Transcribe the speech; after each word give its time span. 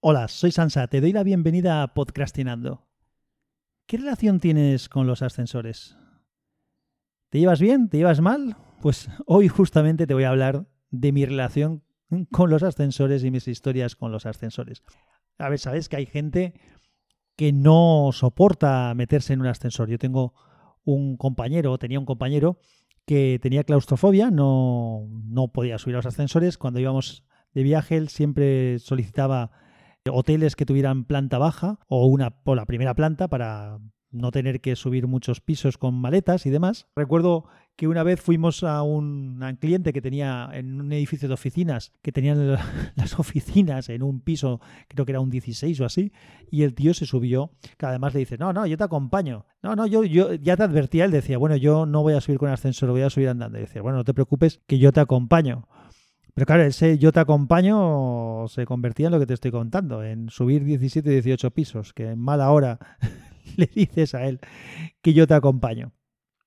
Hola, 0.00 0.28
soy 0.28 0.52
Sansa, 0.52 0.86
te 0.86 1.00
doy 1.00 1.12
la 1.12 1.24
bienvenida 1.24 1.82
a 1.82 1.92
Podcastinando. 1.92 2.86
¿Qué 3.84 3.96
relación 3.96 4.38
tienes 4.38 4.88
con 4.88 5.08
los 5.08 5.22
ascensores? 5.22 5.96
¿Te 7.30 7.40
llevas 7.40 7.60
bien? 7.60 7.88
¿Te 7.88 7.96
llevas 7.96 8.20
mal? 8.20 8.56
Pues 8.80 9.08
hoy 9.26 9.48
justamente 9.48 10.06
te 10.06 10.14
voy 10.14 10.22
a 10.22 10.28
hablar 10.28 10.68
de 10.90 11.10
mi 11.10 11.24
relación 11.24 11.82
con 12.30 12.48
los 12.48 12.62
ascensores 12.62 13.24
y 13.24 13.32
mis 13.32 13.48
historias 13.48 13.96
con 13.96 14.12
los 14.12 14.24
ascensores. 14.24 14.84
A 15.36 15.48
ver, 15.48 15.58
sabes 15.58 15.88
que 15.88 15.96
hay 15.96 16.06
gente 16.06 16.54
que 17.34 17.52
no 17.52 18.10
soporta 18.12 18.94
meterse 18.94 19.32
en 19.32 19.40
un 19.40 19.48
ascensor. 19.48 19.88
Yo 19.88 19.98
tengo 19.98 20.32
un 20.84 21.16
compañero, 21.16 21.76
tenía 21.76 21.98
un 21.98 22.06
compañero 22.06 22.60
que 23.04 23.40
tenía 23.42 23.64
claustrofobia, 23.64 24.30
no, 24.30 25.08
no 25.24 25.48
podía 25.48 25.76
subir 25.76 25.96
a 25.96 25.98
los 25.98 26.06
ascensores. 26.06 26.56
Cuando 26.56 26.78
íbamos 26.78 27.24
de 27.52 27.64
viaje, 27.64 27.96
él 27.96 28.10
siempre 28.10 28.78
solicitaba 28.78 29.50
hoteles 30.10 30.56
que 30.56 30.66
tuvieran 30.66 31.04
planta 31.04 31.38
baja 31.38 31.78
o 31.86 32.06
una 32.06 32.30
por 32.30 32.56
la 32.56 32.66
primera 32.66 32.94
planta 32.94 33.28
para 33.28 33.78
no 34.10 34.30
tener 34.30 34.60
que 34.60 34.76
subir 34.76 35.06
muchos 35.06 35.40
pisos 35.40 35.78
con 35.78 35.94
maletas 35.94 36.46
y 36.46 36.50
demás. 36.50 36.86
Recuerdo 36.96 37.44
que 37.76 37.86
una 37.86 38.02
vez 38.02 38.20
fuimos 38.20 38.64
a 38.64 38.82
un, 38.82 39.38
cliente 39.60 39.92
que 39.92 40.02
tenía 40.02 40.50
en 40.52 40.80
un 40.80 40.92
edificio 40.92 41.28
de 41.28 41.34
oficinas, 41.34 41.92
que 42.02 42.10
tenían 42.10 42.58
las 42.96 43.18
oficinas 43.18 43.88
en 43.88 44.02
un 44.02 44.20
piso, 44.20 44.60
creo 44.88 45.06
que 45.06 45.12
era 45.12 45.20
un 45.20 45.30
16 45.30 45.80
o 45.80 45.84
así, 45.84 46.12
y 46.50 46.62
el 46.62 46.74
tío 46.74 46.92
se 46.92 47.06
subió, 47.06 47.52
que 47.76 47.86
además 47.86 48.14
le 48.14 48.20
dice, 48.20 48.36
no, 48.36 48.52
no, 48.52 48.66
yo 48.66 48.76
te 48.76 48.84
acompaño. 48.84 49.46
No, 49.62 49.76
no, 49.76 49.86
yo, 49.86 50.02
yo 50.02 50.34
ya 50.34 50.56
te 50.56 50.64
advertía, 50.64 51.04
él 51.04 51.12
decía, 51.12 51.38
bueno, 51.38 51.54
yo 51.56 51.86
no 51.86 52.02
voy 52.02 52.14
a 52.14 52.20
subir 52.20 52.38
con 52.38 52.50
ascensor, 52.50 52.90
voy 52.90 53.02
a 53.02 53.10
subir 53.10 53.28
andando. 53.28 53.58
Y 53.58 53.62
decía, 53.62 53.82
bueno, 53.82 53.98
no 53.98 54.04
te 54.04 54.14
preocupes, 54.14 54.60
que 54.66 54.78
yo 54.78 54.90
te 54.90 55.00
acompaño. 55.00 55.68
Pero 56.38 56.46
claro, 56.46 56.62
ese 56.62 56.98
yo 56.98 57.10
te 57.10 57.18
acompaño 57.18 58.46
se 58.46 58.64
convertía 58.64 59.06
en 59.06 59.12
lo 59.12 59.18
que 59.18 59.26
te 59.26 59.34
estoy 59.34 59.50
contando, 59.50 60.04
en 60.04 60.30
subir 60.30 60.62
17 60.62 61.10
y 61.10 61.14
18 61.14 61.50
pisos, 61.50 61.92
que 61.92 62.10
en 62.10 62.20
mala 62.20 62.52
hora 62.52 62.78
le 63.56 63.66
dices 63.66 64.14
a 64.14 64.24
él 64.24 64.38
que 65.02 65.14
yo 65.14 65.26
te 65.26 65.34
acompaño. 65.34 65.90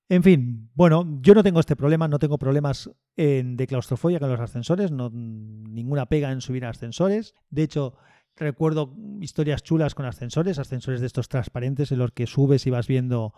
En 0.07 0.23
fin, 0.23 0.69
bueno, 0.75 1.19
yo 1.21 1.33
no 1.33 1.43
tengo 1.43 1.59
este 1.59 1.75
problema, 1.75 2.07
no 2.07 2.19
tengo 2.19 2.37
problemas 2.37 2.89
de 3.17 3.67
claustrofobia 3.67 4.21
con 4.21 4.29
los 4.29 4.39
ascensores, 4.39 4.93
no, 4.93 5.09
ninguna 5.09 6.05
pega 6.05 6.31
en 6.31 6.39
subir 6.39 6.63
ascensores. 6.63 7.35
De 7.49 7.63
hecho, 7.63 7.97
recuerdo 8.37 8.95
historias 9.19 9.61
chulas 9.61 9.93
con 9.93 10.05
ascensores, 10.05 10.57
ascensores 10.57 11.01
de 11.01 11.07
estos 11.07 11.27
transparentes 11.27 11.91
en 11.91 11.99
los 11.99 12.13
que 12.13 12.27
subes 12.27 12.65
y 12.65 12.69
vas 12.69 12.87
viendo 12.87 13.33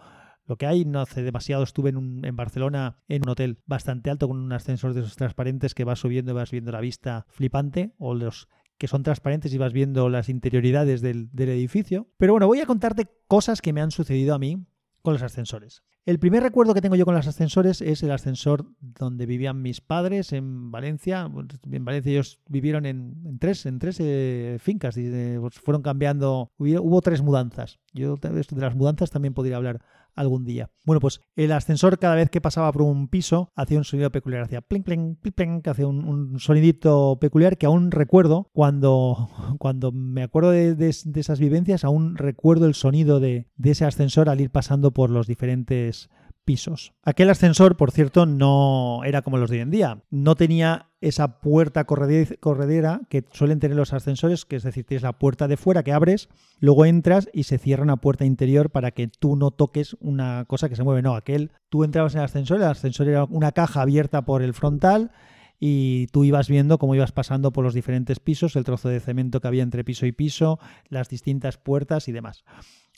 lo 0.46 0.58
que 0.58 0.66
hay. 0.66 0.86
No 0.86 1.02
hace 1.02 1.24
demasiado 1.24 1.64
estuve 1.64 1.90
en, 1.90 2.24
en, 2.24 2.36
Barcelona 2.36 2.98
en 3.08 3.24
un 3.24 3.30
hotel 3.30 3.60
bastante 3.66 4.10
alto 4.10 4.28
con 4.28 4.38
un 4.38 4.52
ascensor 4.54 4.94
de 4.94 5.02
esos 5.02 5.16
transparentes 5.16 5.74
que 5.74 5.84
vas 5.84 6.00
subiendo 6.00 6.32
y 6.32 6.36
vas 6.36 6.52
viendo 6.52 6.72
la 6.72 6.82
vista 6.82 7.26
flipante 7.30 7.94
o 7.98 8.16
los 8.16 8.48
que 8.78 8.88
son 8.88 9.04
transparentes 9.04 9.54
y 9.54 9.58
vas 9.58 9.72
viendo 9.72 10.10
las 10.10 10.30
interioridades 10.30 11.02
del, 11.02 11.30
del 11.32 11.50
edificio. 11.50 12.10
Pero 12.18 12.34
bueno, 12.34 12.48
voy 12.48 12.60
a 12.60 12.66
contarte 12.66 13.08
cosas 13.28 13.62
que 13.62 13.74
me 13.74 13.82
han 13.82 13.92
sucedido 13.92 14.34
a 14.36 14.40
mí 14.40 14.66
con 15.02 15.14
los 15.14 15.22
ascensores. 15.22 15.84
El 16.06 16.20
primer 16.20 16.44
recuerdo 16.44 16.74
que 16.74 16.82
tengo 16.82 16.98
yo 16.98 17.06
con 17.06 17.16
los 17.16 17.28
ascensores 17.28 17.82
es 17.82 18.04
el 18.04 18.12
ascensor 18.12 18.66
donde 18.82 19.26
vivían 19.26 19.62
mis 19.62 19.80
padres 19.80 20.34
en 20.34 20.70
Valencia. 20.70 21.30
En 21.72 21.86
Valencia 21.86 22.12
ellos 22.12 22.42
vivieron 22.50 22.86
en, 22.86 23.40
tres, 23.40 23.66
en 23.66 23.80
tres 23.80 23.98
eh, 24.02 24.58
fincas 24.60 24.98
y 24.98 25.10
pues 25.40 25.60
fueron 25.60 25.82
cambiando. 25.82 26.52
Hubo, 26.58 27.02
tres 27.02 27.22
mudanzas. 27.22 27.80
Yo 27.94 28.18
de 28.18 28.46
las 28.58 28.76
mudanzas 28.76 29.12
también 29.12 29.34
podría 29.34 29.56
hablar 29.56 29.82
algún 30.16 30.46
día. 30.46 30.70
Bueno, 30.86 31.00
pues 31.00 31.22
el 31.36 31.52
ascensor 31.52 32.00
cada 32.00 32.16
vez 32.16 32.30
que 32.30 32.42
pasaba 32.42 32.72
por 32.72 32.82
un 32.84 33.08
piso 33.08 33.52
hacía 33.56 33.78
un 33.78 33.84
sonido 33.84 34.12
peculiar, 34.12 34.44
hacía 34.44 34.62
pling, 34.62 34.84
pling, 34.84 35.16
pling, 35.16 35.34
pling 35.34 35.62
que 35.62 35.70
hacía 35.70 35.88
un, 35.88 36.40
sonidito 36.40 37.18
peculiar 37.20 37.58
que 37.58 37.66
aún 37.66 37.92
recuerdo 37.92 38.50
cuando, 38.54 39.30
cuando 39.60 39.92
me 39.92 40.24
acuerdo 40.24 40.52
de, 40.52 40.90
esas 40.90 41.40
vivencias, 41.40 41.84
aún 41.84 42.18
recuerdo 42.18 42.66
el 42.66 42.74
sonido 42.74 43.20
de, 43.20 43.48
de 43.56 43.72
ese 43.72 43.86
ascensor 43.86 44.30
al 44.30 44.42
ir 44.42 44.50
pasando 44.50 44.92
por 44.92 45.10
los 45.10 45.28
diferentes 45.28 46.10
pisos. 46.44 46.94
Aquel 47.04 47.30
ascensor, 47.30 47.78
por 47.78 47.92
cierto, 47.92 48.26
no 48.26 49.02
era 49.06 49.22
como 49.22 49.38
los 49.38 49.50
de 49.50 49.58
hoy 49.58 49.62
en 49.62 49.72
día. 49.72 50.04
No 50.10 50.36
tenía 50.36 50.90
esa 51.02 51.40
puerta 51.40 51.84
corredera 51.86 53.02
que 53.10 53.26
suelen 53.32 53.60
tener 53.60 53.76
los 53.76 53.94
ascensores, 53.94 54.46
que 54.46 54.56
es 54.56 54.64
decir, 54.64 54.86
tienes 54.86 55.04
la 55.04 55.20
puerta 55.20 55.48
de 55.48 55.58
fuera 55.58 55.84
que 55.84 55.92
abres, 55.92 56.30
luego 56.60 56.86
entras 56.86 57.30
y 57.34 57.44
se 57.44 57.58
cierra 57.58 57.84
una 57.84 57.98
puerta 57.98 58.26
interior 58.26 58.70
para 58.70 58.92
que 58.92 59.08
tú 59.08 59.36
no 59.36 59.52
toques 59.52 59.96
una 60.00 60.46
cosa 60.46 60.70
que 60.70 60.76
se 60.76 60.84
mueve. 60.84 61.02
No, 61.02 61.16
aquel, 61.16 61.52
tú 61.70 61.84
entrabas 61.84 62.14
en 62.14 62.20
el 62.20 62.26
ascensor, 62.26 62.58
el 62.58 62.68
ascensor 62.68 63.08
era 63.08 63.26
una 63.26 63.52
caja 63.52 63.82
abierta 63.82 64.24
por 64.24 64.42
el 64.42 64.54
frontal 64.54 65.12
y 65.60 66.08
tú 66.08 66.24
ibas 66.24 66.50
viendo 66.50 66.78
cómo 66.78 66.96
ibas 66.96 67.12
pasando 67.12 67.54
por 67.54 67.64
los 67.64 67.74
diferentes 67.74 68.20
pisos, 68.20 68.56
el 68.56 68.64
trozo 68.64 68.90
de 68.90 69.00
cemento 69.00 69.40
que 69.40 69.48
había 69.48 69.64
entre 69.64 69.84
piso 69.84 70.06
y 70.06 70.12
piso, 70.12 70.60
las 70.90 71.10
distintas 71.10 71.58
puertas 71.58 72.08
y 72.08 72.12
demás. 72.12 72.44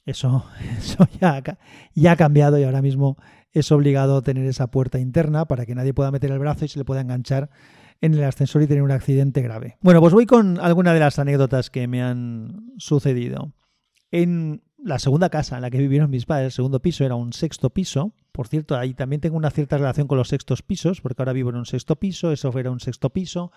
Eso, 0.06 0.46
eso 0.78 1.08
ya, 1.20 1.42
ya 1.94 2.12
ha 2.12 2.16
cambiado 2.16 2.58
y 2.60 2.64
ahora 2.64 2.82
mismo 2.82 3.18
es 3.52 3.72
obligado 3.72 4.22
tener 4.22 4.46
esa 4.46 4.68
puerta 4.68 5.00
interna 5.00 5.46
para 5.46 5.66
que 5.66 5.76
nadie 5.76 5.94
pueda 5.94 6.12
meter 6.12 6.32
el 6.32 6.40
brazo 6.40 6.66
y 6.66 6.68
se 6.68 6.80
le 6.80 6.86
pueda 6.86 7.02
enganchar 7.02 7.50
en 8.02 8.14
el 8.14 8.24
ascensor 8.24 8.62
y 8.62 8.68
tener 8.68 8.84
un 8.84 8.92
accidente 8.92 9.42
grave. 9.42 9.78
Bueno, 9.82 10.02
pues 10.02 10.14
voy 10.14 10.26
con 10.26 10.60
alguna 10.60 10.94
de 10.94 11.00
las 11.00 11.18
anécdotas 11.20 11.70
que 11.70 11.88
me 11.88 12.04
han 12.04 12.74
sucedido. 12.78 13.54
En 14.12 14.62
la 14.78 15.00
segunda 15.00 15.30
casa 15.30 15.56
en 15.56 15.62
la 15.62 15.72
que 15.72 15.78
vivieron 15.78 16.10
mis 16.10 16.26
padres, 16.26 16.46
el 16.48 16.52
segundo 16.52 16.82
piso 16.82 17.06
era 17.06 17.16
un 17.16 17.34
sexto 17.34 17.70
piso. 17.70 18.14
Por 18.34 18.48
cierto, 18.48 18.78
ahí 18.78 18.94
también 18.94 19.22
tengo 19.22 19.38
una 19.38 19.50
cierta 19.50 19.78
relación 19.78 20.08
con 20.08 20.18
los 20.18 20.28
sextos 20.28 20.62
pisos, 20.62 21.02
porque 21.02 21.22
ahora 21.22 21.34
vivo 21.34 21.50
en 21.50 21.56
un 21.56 21.66
sexto 21.66 21.96
piso, 21.96 22.32
eso 22.32 22.52
era 22.60 22.70
un 22.70 22.82
sexto 22.82 23.10
piso 23.10 23.52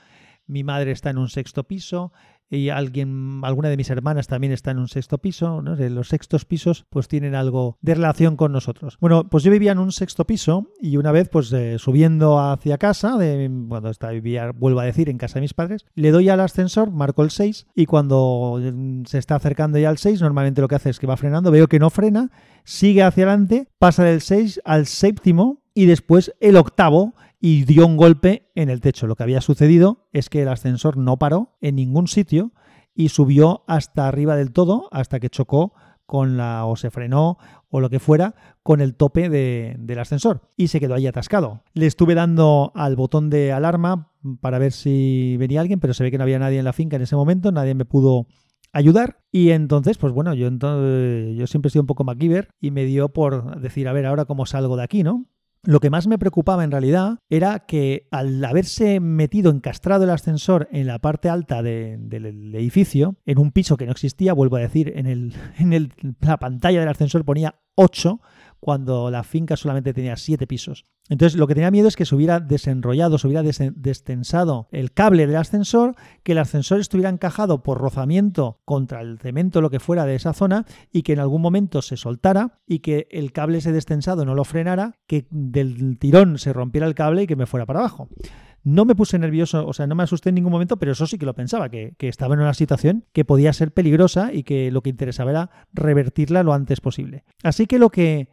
mi 0.48 0.64
madre 0.64 0.90
está 0.90 1.10
en 1.10 1.18
un 1.18 1.28
sexto 1.28 1.64
piso 1.64 2.12
y 2.50 2.70
alguien, 2.70 3.40
alguna 3.42 3.68
de 3.68 3.76
mis 3.76 3.90
hermanas 3.90 4.26
también 4.26 4.52
está 4.52 4.70
en 4.70 4.78
un 4.78 4.88
sexto 4.88 5.18
piso. 5.18 5.60
Los 5.60 6.08
sextos 6.08 6.44
pisos 6.44 6.86
pues 6.88 7.08
tienen 7.08 7.34
algo 7.34 7.76
de 7.82 7.94
relación 7.94 8.36
con 8.36 8.52
nosotros. 8.52 8.96
Bueno, 9.00 9.28
pues 9.28 9.44
yo 9.44 9.50
vivía 9.50 9.72
en 9.72 9.78
un 9.78 9.92
sexto 9.92 10.26
piso 10.26 10.68
y 10.80 10.96
una 10.96 11.12
vez 11.12 11.28
pues 11.28 11.52
eh, 11.52 11.78
subiendo 11.78 12.38
hacia 12.40 12.78
casa, 12.78 13.16
de, 13.18 13.50
cuando 13.68 13.90
estaba 13.90 14.12
vivía, 14.12 14.50
vuelvo 14.54 14.80
a 14.80 14.84
decir, 14.84 15.10
en 15.10 15.18
casa 15.18 15.34
de 15.34 15.42
mis 15.42 15.54
padres, 15.54 15.84
le 15.94 16.10
doy 16.10 16.28
al 16.28 16.40
ascensor, 16.40 16.90
marco 16.90 17.22
el 17.22 17.30
6 17.30 17.66
y 17.74 17.86
cuando 17.86 18.58
mm, 18.60 19.04
se 19.04 19.18
está 19.18 19.34
acercando 19.34 19.78
ya 19.78 19.90
al 19.90 19.98
6, 19.98 20.22
normalmente 20.22 20.60
lo 20.60 20.68
que 20.68 20.76
hace 20.76 20.90
es 20.90 20.98
que 20.98 21.06
va 21.06 21.16
frenando, 21.16 21.50
veo 21.50 21.68
que 21.68 21.78
no 21.78 21.90
frena, 21.90 22.30
sigue 22.64 23.02
hacia 23.02 23.24
adelante, 23.24 23.68
pasa 23.78 24.04
del 24.04 24.22
6 24.22 24.62
al 24.64 24.86
séptimo 24.86 25.62
y 25.78 25.86
después 25.86 26.34
el 26.40 26.56
octavo 26.56 27.14
y 27.38 27.62
dio 27.62 27.86
un 27.86 27.96
golpe 27.96 28.50
en 28.56 28.68
el 28.68 28.80
techo. 28.80 29.06
Lo 29.06 29.14
que 29.14 29.22
había 29.22 29.40
sucedido 29.40 30.08
es 30.12 30.28
que 30.28 30.42
el 30.42 30.48
ascensor 30.48 30.96
no 30.96 31.20
paró 31.20 31.56
en 31.60 31.76
ningún 31.76 32.08
sitio 32.08 32.50
y 32.96 33.10
subió 33.10 33.62
hasta 33.68 34.08
arriba 34.08 34.34
del 34.34 34.50
todo 34.50 34.88
hasta 34.90 35.20
que 35.20 35.30
chocó 35.30 35.74
con 36.04 36.36
la 36.36 36.64
o 36.66 36.74
se 36.74 36.90
frenó 36.90 37.38
o 37.68 37.78
lo 37.78 37.90
que 37.90 38.00
fuera 38.00 38.34
con 38.64 38.80
el 38.80 38.96
tope 38.96 39.28
del 39.28 39.98
ascensor 40.00 40.48
y 40.56 40.66
se 40.66 40.80
quedó 40.80 40.96
ahí 40.96 41.06
atascado. 41.06 41.62
Le 41.74 41.86
estuve 41.86 42.16
dando 42.16 42.72
al 42.74 42.96
botón 42.96 43.30
de 43.30 43.52
alarma 43.52 44.10
para 44.40 44.58
ver 44.58 44.72
si 44.72 45.36
venía 45.36 45.60
alguien, 45.60 45.78
pero 45.78 45.94
se 45.94 46.02
ve 46.02 46.10
que 46.10 46.18
no 46.18 46.24
había 46.24 46.40
nadie 46.40 46.58
en 46.58 46.64
la 46.64 46.72
finca 46.72 46.96
en 46.96 47.02
ese 47.02 47.14
momento, 47.14 47.52
nadie 47.52 47.76
me 47.76 47.84
pudo 47.84 48.26
ayudar 48.72 49.20
y 49.30 49.50
entonces 49.50 49.96
pues 49.96 50.12
bueno 50.12 50.34
yo 50.34 50.48
entonces 50.48 51.36
yo 51.36 51.46
siempre 51.46 51.68
he 51.68 51.70
sido 51.70 51.82
un 51.82 51.86
poco 51.86 52.02
MacGyver 52.02 52.48
y 52.60 52.72
me 52.72 52.84
dio 52.84 53.10
por 53.10 53.60
decir 53.60 53.86
a 53.86 53.92
ver 53.92 54.06
ahora 54.06 54.24
cómo 54.24 54.44
salgo 54.44 54.76
de 54.76 54.82
aquí 54.82 55.02
no 55.02 55.24
lo 55.62 55.80
que 55.80 55.90
más 55.90 56.06
me 56.06 56.18
preocupaba 56.18 56.64
en 56.64 56.70
realidad 56.70 57.18
era 57.28 57.60
que 57.66 58.06
al 58.10 58.44
haberse 58.44 59.00
metido 59.00 59.50
encastrado 59.50 60.04
el 60.04 60.10
ascensor 60.10 60.68
en 60.72 60.86
la 60.86 60.98
parte 60.98 61.28
alta 61.28 61.62
del 61.62 62.54
edificio, 62.54 63.16
en 63.26 63.38
un 63.38 63.52
piso 63.52 63.76
que 63.76 63.86
no 63.86 63.92
existía, 63.92 64.32
vuelvo 64.32 64.56
a 64.56 64.60
decir, 64.60 64.92
en, 64.96 65.06
el, 65.06 65.34
en 65.58 65.92
la 66.20 66.38
pantalla 66.38 66.80
del 66.80 66.88
ascensor 66.88 67.24
ponía 67.24 67.56
8, 67.74 68.20
cuando 68.60 69.10
la 69.10 69.22
finca 69.22 69.56
solamente 69.56 69.94
tenía 69.94 70.16
siete 70.16 70.46
pisos. 70.46 70.86
Entonces 71.08 71.38
lo 71.38 71.46
que 71.46 71.54
tenía 71.54 71.70
miedo 71.70 71.88
es 71.88 71.96
que 71.96 72.04
se 72.04 72.14
hubiera 72.14 72.38
desenrollado, 72.40 73.18
se 73.18 73.26
hubiera 73.26 73.42
destensado 73.42 74.68
el 74.72 74.92
cable 74.92 75.26
del 75.26 75.36
ascensor, 75.36 75.94
que 76.22 76.32
el 76.32 76.38
ascensor 76.38 76.80
estuviera 76.80 77.08
encajado 77.08 77.62
por 77.62 77.78
rozamiento 77.78 78.60
contra 78.64 79.00
el 79.00 79.18
cemento, 79.18 79.60
lo 79.60 79.70
que 79.70 79.80
fuera 79.80 80.04
de 80.04 80.14
esa 80.14 80.34
zona, 80.34 80.66
y 80.92 81.02
que 81.02 81.14
en 81.14 81.20
algún 81.20 81.40
momento 81.40 81.82
se 81.82 81.96
soltara 81.96 82.60
y 82.66 82.80
que 82.80 83.08
el 83.10 83.32
cable 83.32 83.58
ese 83.58 83.72
destensado 83.72 84.24
no 84.24 84.34
lo 84.34 84.44
frenara, 84.44 84.96
que 85.06 85.26
del 85.30 85.98
tirón 85.98 86.38
se 86.38 86.52
rompiera 86.52 86.86
el 86.86 86.94
cable 86.94 87.22
y 87.22 87.26
que 87.26 87.36
me 87.36 87.46
fuera 87.46 87.64
para 87.64 87.80
abajo. 87.80 88.08
No 88.64 88.84
me 88.84 88.94
puse 88.94 89.18
nervioso, 89.18 89.66
o 89.66 89.72
sea, 89.72 89.86
no 89.86 89.94
me 89.94 90.02
asusté 90.02 90.28
en 90.28 90.34
ningún 90.34 90.52
momento, 90.52 90.78
pero 90.78 90.92
eso 90.92 91.06
sí 91.06 91.16
que 91.16 91.24
lo 91.24 91.34
pensaba, 91.34 91.70
que, 91.70 91.94
que, 91.96 92.08
estaba 92.08 92.34
en 92.34 92.40
una 92.40 92.52
situación 92.52 93.06
que 93.12 93.24
podía 93.24 93.52
ser 93.52 93.72
peligrosa 93.72 94.32
y 94.32 94.42
que 94.42 94.70
lo 94.70 94.82
que 94.82 94.90
interesaba 94.90 95.30
era 95.30 95.50
revertirla 95.72 96.42
lo 96.42 96.52
antes 96.52 96.80
posible. 96.80 97.24
Así 97.42 97.66
que 97.66 97.78
lo 97.78 97.88
que 97.88 98.28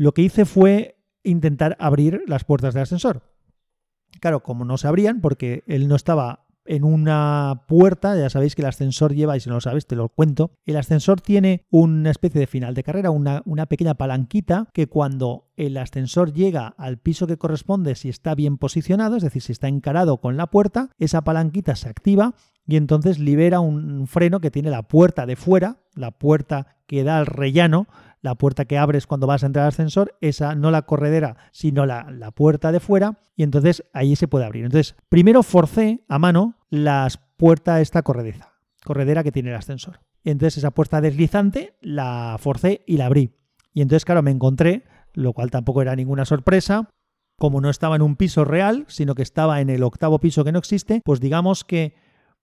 lo 0.00 0.14
que 0.14 0.22
hice 0.22 0.46
fue 0.46 0.96
intentar 1.24 1.76
abrir 1.78 2.22
las 2.26 2.44
puertas 2.44 2.72
del 2.72 2.84
ascensor. 2.84 3.20
Claro, 4.18 4.42
como 4.42 4.64
no 4.64 4.78
se 4.78 4.88
abrían, 4.88 5.20
porque 5.20 5.62
él 5.66 5.88
no 5.88 5.94
estaba 5.94 6.46
en 6.64 6.84
una 6.84 7.64
puerta, 7.68 8.18
ya 8.18 8.30
sabéis 8.30 8.54
que 8.54 8.62
el 8.62 8.68
ascensor 8.68 9.14
lleva, 9.14 9.36
y 9.36 9.40
si 9.40 9.50
no 9.50 9.56
lo 9.56 9.60
sabes 9.60 9.86
te 9.86 9.96
lo 9.96 10.08
cuento, 10.08 10.52
el 10.64 10.78
ascensor 10.78 11.20
tiene 11.20 11.66
una 11.68 12.10
especie 12.10 12.40
de 12.40 12.46
final 12.46 12.72
de 12.72 12.82
carrera, 12.82 13.10
una, 13.10 13.42
una, 13.44 13.66
pequeña 13.66 13.92
palanquita 13.92 14.68
que 14.72 14.86
cuando 14.86 15.50
el 15.56 15.76
ascensor 15.76 16.32
llega 16.32 16.68
al 16.78 16.96
piso 16.96 17.26
que 17.26 17.36
corresponde, 17.36 17.94
si 17.94 18.08
está 18.08 18.34
bien 18.34 18.56
posicionado, 18.56 19.16
es 19.16 19.22
decir, 19.22 19.42
si 19.42 19.52
está 19.52 19.68
encarado 19.68 20.22
con 20.22 20.38
la 20.38 20.46
puerta, 20.46 20.88
esa 20.98 21.20
palanquita 21.24 21.76
se 21.76 21.90
activa 21.90 22.34
y 22.66 22.76
entonces 22.76 23.18
libera 23.18 23.60
un 23.60 24.06
freno 24.06 24.40
que 24.40 24.50
tiene 24.50 24.70
la 24.70 24.88
puerta 24.88 25.26
de 25.26 25.36
fuera, 25.36 25.82
la 25.94 26.12
puerta 26.12 26.78
que 26.86 27.04
da 27.04 27.18
al 27.18 27.26
rellano, 27.26 27.86
la 28.22 28.34
puerta 28.34 28.64
que 28.64 28.78
abres 28.78 29.06
cuando 29.06 29.26
vas 29.26 29.42
a 29.42 29.46
entrar 29.46 29.64
al 29.64 29.68
ascensor, 29.68 30.16
esa 30.20 30.54
no 30.54 30.70
la 30.70 30.82
corredera, 30.82 31.36
sino 31.52 31.86
la, 31.86 32.10
la 32.10 32.30
puerta 32.30 32.72
de 32.72 32.80
fuera, 32.80 33.18
y 33.36 33.42
entonces 33.42 33.84
ahí 33.92 34.16
se 34.16 34.28
puede 34.28 34.44
abrir. 34.44 34.64
Entonces, 34.64 34.94
primero 35.08 35.42
forcé 35.42 36.04
a 36.08 36.18
mano 36.18 36.56
las 36.68 37.18
puertas 37.36 37.80
esta 37.80 38.02
corredeza, 38.02 38.52
corredera 38.84 39.22
que 39.22 39.32
tiene 39.32 39.50
el 39.50 39.56
ascensor. 39.56 40.00
Entonces 40.24 40.58
esa 40.58 40.70
puerta 40.72 41.00
deslizante 41.00 41.76
la 41.80 42.36
forcé 42.38 42.84
y 42.86 42.96
la 42.96 43.06
abrí. 43.06 43.32
Y 43.72 43.82
entonces, 43.82 44.04
claro, 44.04 44.22
me 44.22 44.30
encontré, 44.30 44.84
lo 45.14 45.32
cual 45.32 45.50
tampoco 45.50 45.82
era 45.82 45.96
ninguna 45.96 46.24
sorpresa, 46.24 46.90
como 47.38 47.60
no 47.60 47.70
estaba 47.70 47.96
en 47.96 48.02
un 48.02 48.16
piso 48.16 48.44
real, 48.44 48.84
sino 48.88 49.14
que 49.14 49.22
estaba 49.22 49.60
en 49.60 49.70
el 49.70 49.82
octavo 49.82 50.18
piso 50.18 50.44
que 50.44 50.52
no 50.52 50.58
existe, 50.58 51.00
pues 51.04 51.20
digamos 51.20 51.64
que 51.64 51.94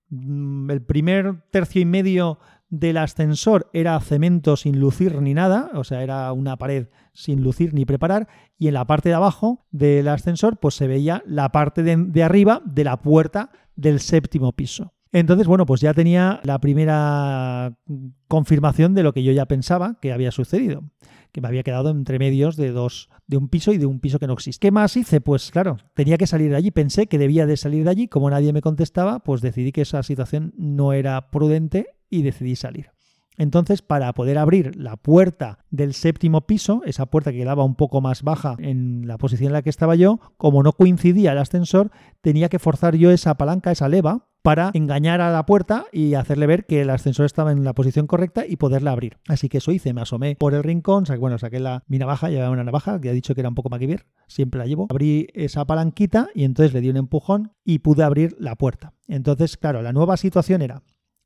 mm, 0.10 0.72
el 0.72 0.82
primer 0.82 1.44
tercio 1.52 1.82
y 1.82 1.86
medio 1.86 2.40
del 2.70 2.98
ascensor 2.98 3.70
era 3.74 4.00
cemento 4.00 4.58
sin 4.58 4.80
lucir 4.80 5.22
ni 5.22 5.34
nada, 5.34 5.72
o 5.74 5.84
sea, 5.84 6.04
era 6.04 6.32
una 6.34 6.58
pared 6.58 6.88
sin 7.14 7.42
lucir 7.42 7.74
ni 7.74 7.86
preparar, 7.86 8.28
y 8.58 8.68
en 8.68 8.74
la 8.74 8.86
parte 8.86 9.10
de 9.10 9.16
abajo 9.16 9.66
del 9.72 10.08
ascensor 10.08 10.58
pues 10.58 10.76
se 10.76 10.88
veía 10.88 11.24
la 11.26 11.50
parte 11.50 11.84
de, 11.84 11.96
de 11.96 12.24
arriba 12.24 12.62
de 12.66 12.84
la 12.84 13.02
puerta 13.02 13.52
del 13.76 14.00
séptimo 14.00 14.54
piso. 14.54 14.94
Entonces, 15.14 15.48
bueno, 15.48 15.66
pues 15.66 15.82
ya 15.82 15.94
tenía 15.94 16.42
la 16.44 16.60
primera 16.60 17.78
confirmación 18.28 18.94
de 18.94 19.04
lo 19.04 19.14
que 19.14 19.24
yo 19.24 19.32
ya 19.32 19.46
pensaba 19.46 19.98
que 20.02 20.12
había 20.12 20.32
sucedido, 20.32 20.84
me 21.42 21.48
había 21.48 21.64
quedado 21.64 21.90
entre 21.90 22.20
medios 22.20 22.56
de 22.56 22.72
dos, 22.72 23.10
de 23.28 23.38
un 23.38 23.50
piso 23.50 23.74
y 23.74 23.78
de 23.78 23.86
un 23.86 24.00
piso 24.00 24.20
que 24.20 24.28
no 24.28 24.34
existe. 24.34 24.68
¿Qué 24.68 24.72
más 24.72 24.96
hice? 24.98 25.22
Pues 25.22 25.52
claro, 25.52 25.78
tenía 25.94 26.18
que 26.18 26.28
salir 26.28 26.50
de 26.50 26.56
allí. 26.56 26.72
Pensé 26.72 27.08
que 27.08 27.18
debía 27.18 27.46
de 27.46 27.58
salir 27.58 27.84
de 27.84 27.90
allí. 27.90 28.08
Como 28.08 28.30
nadie 28.30 28.54
me 28.54 28.62
contestaba, 28.62 29.20
pues 29.20 29.42
decidí 29.42 29.72
que 29.72 29.82
esa 29.82 30.04
situación 30.04 30.54
no 30.58 30.94
era 30.94 31.30
prudente 31.30 31.88
y 32.10 32.22
decidí 32.22 32.56
salir. 32.56 32.92
Entonces, 33.38 33.84
para 33.84 34.12
poder 34.14 34.40
abrir 34.40 34.76
la 34.76 34.98
puerta 34.98 35.60
del 35.70 35.94
séptimo 35.94 36.42
piso, 36.48 36.82
esa 36.86 37.06
puerta 37.06 37.32
que 37.32 37.38
quedaba 37.38 37.64
un 37.64 37.76
poco 37.76 38.02
más 38.02 38.24
baja 38.24 38.56
en 38.58 39.08
la 39.08 39.20
posición 39.20 39.50
en 39.50 39.54
la 39.54 39.62
que 39.62 39.70
estaba 39.70 39.96
yo, 39.96 40.20
como 40.38 40.64
no 40.64 40.74
coincidía 40.74 41.34
el 41.34 41.38
ascensor, 41.38 41.92
tenía 42.22 42.50
que 42.50 42.58
forzar 42.58 42.96
yo 42.96 43.12
esa 43.12 43.38
palanca, 43.38 43.72
esa 43.72 43.90
leva, 43.90 44.28
para 44.48 44.72
engañar 44.74 45.20
a 45.20 45.30
la 45.30 45.46
puerta 45.46 45.88
y 45.92 46.14
hacerle 46.14 46.48
ver 46.48 46.66
que 46.66 46.80
el 46.80 46.90
ascensor 46.90 47.26
estaba 47.26 47.52
en 47.52 47.66
la 47.66 47.74
posición 47.74 48.08
correcta 48.08 48.46
y 48.48 48.56
poderla 48.56 48.94
abrir. 48.94 49.18
Así 49.28 49.50
que 49.50 49.58
eso 49.58 49.74
hice, 49.74 49.94
me 49.94 50.00
asomé 50.00 50.38
por 50.38 50.54
el 50.54 50.64
rincón, 50.64 51.04
bueno, 51.20 51.38
saqué 51.38 51.60
la, 51.60 51.84
mi 51.88 51.98
navaja, 51.98 52.30
llevaba 52.30 52.52
una 52.52 52.64
navaja, 52.64 53.02
que 53.02 53.10
he 53.10 53.14
dicho 53.14 53.36
que 53.36 53.42
era 53.42 53.50
un 53.50 53.56
poco 53.56 53.68
MacGyver, 53.68 54.06
siempre 54.30 54.60
la 54.60 54.66
llevo. 54.66 54.88
Abrí 54.90 55.28
esa 55.34 55.66
palanquita 55.66 56.30
y 56.34 56.46
entonces 56.46 56.74
le 56.74 56.80
di 56.80 56.90
un 56.90 56.96
empujón 56.96 57.52
y 57.66 57.80
pude 57.80 58.04
abrir 58.04 58.38
la 58.40 58.56
puerta. 58.56 58.94
Entonces, 59.10 59.58
claro, 59.58 59.82
la 59.82 59.92
nueva 59.92 60.16
situación 60.16 60.62
era, 60.62 60.82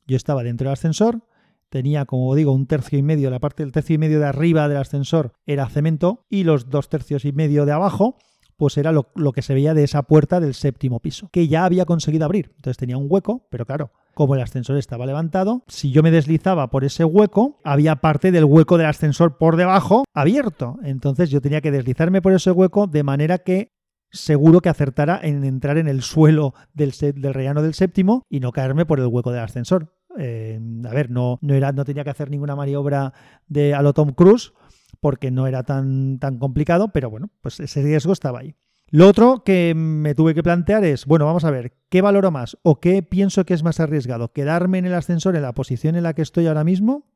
yo 0.08 0.18
estaba 0.18 0.42
dentro 0.42 0.70
del 0.70 0.74
ascensor, 0.74 1.22
tenía, 1.70 2.06
como 2.06 2.34
digo, 2.34 2.52
un 2.54 2.66
tercio 2.66 2.98
y 2.98 3.04
medio, 3.04 3.30
la 3.30 3.38
parte 3.38 3.62
del 3.62 3.72
tercio 3.72 3.94
y 3.94 4.00
medio 4.00 4.20
de 4.20 4.26
arriba 4.26 4.68
del 4.68 4.78
ascensor 4.78 5.34
era 5.46 5.70
cemento 5.70 6.26
y 6.28 6.44
los 6.44 6.72
dos 6.72 6.90
tercios 6.90 7.24
y 7.26 7.34
medio 7.34 7.68
de 7.68 7.72
abajo 7.72 8.18
pues 8.62 8.78
era 8.78 8.92
lo, 8.92 9.32
que 9.34 9.42
se 9.42 9.56
veía 9.56 9.74
de 9.74 9.84
esa 9.84 10.04
puerta 10.04 10.40
del 10.40 10.54
séptimo 10.54 11.00
piso, 11.00 11.30
que 11.32 11.48
ya 11.48 11.66
había 11.66 11.86
conseguido 11.86 12.26
abrir. 12.26 12.52
Entonces 12.58 12.78
tenía 12.78 12.96
un 12.96 13.08
hueco, 13.10 13.48
pero 13.50 13.66
claro, 13.66 13.90
como 14.14 14.36
el 14.36 14.42
ascensor 14.42 14.78
estaba 14.78 15.08
levantado, 15.08 15.64
si 15.68 15.90
yo 15.90 16.04
me 16.04 16.12
deslizaba 16.12 16.70
por 16.70 16.84
ese 16.84 17.04
hueco, 17.04 17.60
había 17.64 17.96
parte 17.96 18.32
del 18.32 18.46
hueco 18.46 18.78
del 18.78 18.86
ascensor 18.86 19.40
por 19.40 19.56
debajo 19.56 20.04
abierto. 20.14 20.78
Entonces 20.84 21.32
yo 21.32 21.42
tenía 21.42 21.62
que 21.62 21.72
deslizarme 21.72 22.22
por 22.22 22.34
ese 22.34 22.52
hueco 22.52 22.86
de 22.86 23.02
manera 23.02 23.40
que 23.40 23.72
seguro 24.12 24.62
que 24.62 24.70
acertara 24.70 25.20
en 25.24 25.44
entrar 25.44 25.80
en 25.80 25.88
el 25.88 26.04
suelo 26.04 26.54
del, 26.76 26.94
rellano 27.34 27.64
del 27.64 27.74
séptimo 27.74 28.28
y 28.30 28.42
no 28.42 28.52
caerme 28.52 28.86
por 28.86 29.00
el 29.00 29.08
hueco 29.08 29.32
del 29.32 29.42
ascensor. 29.42 29.92
Eh, 30.20 30.60
a 30.88 30.94
ver, 30.94 31.10
no, 31.10 31.40
no, 31.42 31.56
era, 31.56 31.72
no 31.72 31.84
tenía 31.84 32.04
que 32.04 32.12
hacer 32.12 32.30
ninguna 32.30 32.56
maniobra 32.56 33.12
de 33.48 33.74
a 33.74 33.82
lo 33.82 33.94
Tom 33.94 34.12
Cruise 34.12 34.54
porque 35.02 35.32
no 35.32 35.48
era 35.48 35.64
tan, 35.64 36.20
tan 36.20 36.38
complicado, 36.38 36.94
pero 36.94 37.10
bueno, 37.10 37.30
pues 37.42 37.60
ese 37.60 37.82
riesgo 37.82 38.14
estaba 38.14 38.40
ahí. 38.40 38.56
Lo 38.88 39.08
otro 39.08 39.44
que 39.44 39.74
me 39.74 40.16
tuve 40.16 40.36
que 40.36 40.44
plantear 40.44 40.84
es, 40.86 41.06
bueno, 41.06 41.26
vamos 41.26 41.44
a 41.44 41.52
ver, 41.52 41.74
¿qué 41.90 42.02
valoro 42.02 42.30
más 42.30 42.58
o 42.62 42.80
qué 42.80 43.02
pienso 43.02 43.46
que 43.46 43.54
es 43.54 43.64
más 43.64 43.80
arriesgado? 43.80 44.32
¿Quedarme 44.32 44.78
en 44.78 44.86
el 44.86 44.94
ascensor 44.94 45.36
en 45.36 45.42
la 45.42 45.54
posición 45.54 45.96
en 45.96 46.04
la 46.04 46.14
que 46.14 46.22
estoy 46.22 46.48
ahora 46.48 46.64
mismo 46.64 47.08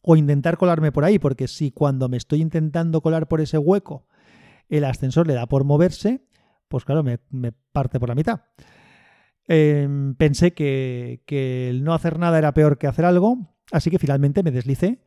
o 0.00 0.16
intentar 0.16 0.56
colarme 0.56 0.90
por 0.90 1.04
ahí? 1.04 1.18
Porque 1.18 1.48
si 1.48 1.70
cuando 1.70 2.08
me 2.08 2.16
estoy 2.16 2.40
intentando 2.40 3.00
colar 3.02 3.28
por 3.28 3.40
ese 3.40 3.58
hueco 3.58 4.06
el 4.68 4.84
ascensor 4.84 5.26
le 5.26 5.34
da 5.34 5.46
por 5.46 5.64
moverse, 5.64 6.24
pues 6.68 6.84
claro, 6.84 7.02
me, 7.02 7.18
parte 7.72 8.00
por 8.00 8.08
la 8.08 8.14
mitad. 8.14 8.42
Em, 9.48 10.14
pensé 10.14 10.54
que, 10.54 11.22
que 11.26 11.68
el 11.68 11.84
no 11.84 11.92
hacer 11.94 12.18
nada 12.18 12.38
era 12.38 12.54
peor 12.54 12.78
que 12.78 12.86
hacer 12.86 13.04
algo, 13.04 13.38
así 13.70 13.90
que 13.90 13.98
finalmente 13.98 14.42
me 14.42 14.52
deslicé 14.52 15.02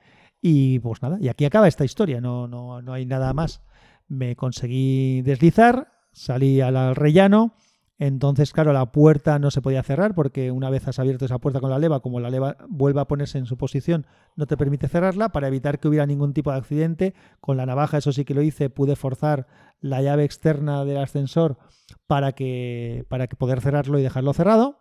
y 0.47 0.77
pues 0.77 1.01
nada, 1.01 1.18
y 1.19 1.27
aquí 1.27 1.44
acaba 1.44 1.68
esta 1.68 1.86
historia, 1.86 2.21
no, 2.21 2.47
no, 2.47 2.80
no 2.83 2.94
hay 2.94 3.07
nada 3.07 3.33
más. 3.33 3.63
Me 4.07 4.36
conseguí 4.36 5.24
deslizar, 5.24 5.92
salí 6.12 6.62
al 6.62 6.95
rellano, 6.95 7.56
entonces, 7.97 8.53
claro, 8.53 8.71
la 8.71 8.92
puerta 8.92 9.39
no 9.39 9.50
se 9.50 9.63
podía 9.63 9.81
cerrar 9.81 10.13
porque 10.13 10.51
una 10.51 10.69
vez 10.69 10.88
has 10.88 11.00
abierto 11.00 11.25
esa 11.25 11.39
puerta 11.39 11.59
con 11.62 11.71
la 11.71 11.80
leva, 11.80 12.00
como 12.01 12.19
la 12.19 12.30
leva 12.30 12.57
vuelve 12.69 13.01
a 13.01 13.06
ponerse 13.06 13.39
en 13.39 13.47
su 13.47 13.57
posición, 13.57 14.06
no 14.36 14.45
te 14.45 14.56
permite 14.56 14.88
cerrarla. 14.88 15.30
Para 15.30 15.47
evitar 15.47 15.80
que 15.80 15.88
hubiera 15.88 16.06
ningún 16.06 16.36
tipo 16.36 16.51
de 16.51 16.57
accidente, 16.57 17.15
con 17.41 17.57
la 17.57 17.65
navaja, 17.65 17.98
eso 17.98 18.12
sí 18.12 18.24
que 18.24 18.36
lo 18.36 18.44
hice, 18.44 18.69
pude 18.69 18.95
forzar 18.95 19.48
la 19.80 20.03
llave 20.03 20.25
externa 20.25 20.86
del 20.86 20.98
ascensor 20.98 21.57
para 22.06 22.33
que, 22.33 23.07
para 23.09 23.25
que 23.25 23.36
poder 23.36 23.62
cerrarlo 23.62 23.98
y 23.98 24.03
dejarlo 24.03 24.31
cerrado. 24.31 24.77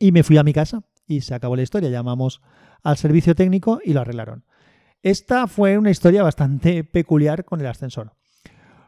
Y 0.00 0.10
me 0.10 0.24
fui 0.24 0.36
a 0.36 0.42
mi 0.42 0.52
casa 0.52 0.82
y 1.06 1.20
se 1.20 1.32
acabó 1.32 1.54
la 1.54 1.62
historia. 1.62 1.90
Llamamos 1.90 2.42
al 2.82 2.96
servicio 2.96 3.36
técnico 3.36 3.78
y 3.84 3.92
lo 3.92 4.00
arreglaron. 4.00 4.42
Esta 5.04 5.46
fue 5.48 5.76
una 5.76 5.90
historia 5.90 6.22
bastante 6.22 6.82
peculiar 6.82 7.44
con 7.44 7.60
el 7.60 7.66
ascensor. 7.66 8.14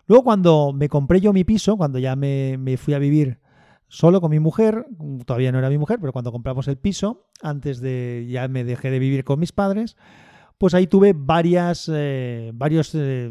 Luego 0.07 0.25
cuando 0.25 0.73
me 0.73 0.89
compré 0.89 1.21
yo 1.21 1.35
mi 1.35 1.45
piso, 1.45 1.77
cuando 1.77 1.99
ya 1.99 2.17
me, 2.17 2.79
fui 2.79 2.95
a 2.95 2.99
vivir 2.99 3.39
solo 3.87 4.23
con 4.23 4.31
mi 4.31 4.41
mujer, 4.41 4.87
todavía 5.27 5.53
no 5.53 5.59
era 5.59 5.69
mi 5.69 5.77
mujer, 5.77 5.99
pero 6.01 6.15
cuando 6.15 6.33
compramos 6.33 6.69
el 6.69 6.79
piso, 6.79 7.27
antes 7.43 7.81
de 7.81 8.27
ya 8.31 8.49
me 8.49 8.65
dejé 8.65 8.91
de 8.91 8.99
vivir 8.99 9.25
con 9.25 9.39
mis 9.39 9.53
padres, 9.53 9.99
pues 10.57 10.73
ahí 10.73 10.87
tuve 10.87 11.13
varias, 11.15 11.91
eh, 11.93 12.51
varios 12.55 12.95
eh, 12.95 13.31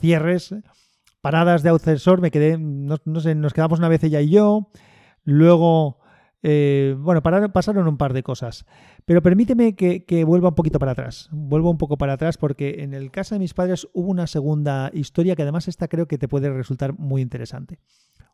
cierres, 0.00 0.54
paradas 1.20 1.62
de 1.62 1.68
ascensor, 1.68 2.22
me 2.22 2.30
quedé, 2.30 2.56
no, 2.56 2.96
no, 3.04 3.20
sé, 3.20 3.34
nos 3.34 3.52
quedamos 3.52 3.80
una 3.80 3.90
vez 3.90 4.02
ella 4.02 4.22
y 4.22 4.30
yo, 4.30 4.70
luego 5.24 5.98
eh, 6.46 6.94
bueno, 6.98 7.22
pasaron 7.22 7.88
un 7.88 7.96
par 7.96 8.12
de 8.12 8.22
cosas. 8.22 8.66
Pero 9.06 9.22
permíteme 9.22 9.74
que, 9.74 10.24
vuelva 10.24 10.50
un 10.50 10.54
poquito 10.54 10.78
para 10.78 10.92
atrás. 10.92 11.30
Vuelvo 11.32 11.70
un 11.70 11.78
poco 11.78 11.96
para 11.96 12.12
atrás 12.12 12.36
porque 12.36 12.82
en 12.82 12.92
el 12.92 13.10
caso 13.10 13.34
de 13.34 13.38
mis 13.38 13.54
padres 13.54 13.88
hubo 13.94 14.10
una 14.10 14.26
segunda 14.26 14.90
historia 14.92 15.36
que 15.36 15.42
además 15.42 15.68
esta 15.68 15.88
creo 15.88 16.06
que 16.06 16.18
te 16.18 16.28
puede 16.28 16.50
resultar 16.50 16.98
muy 16.98 17.22
interesante. 17.22 17.78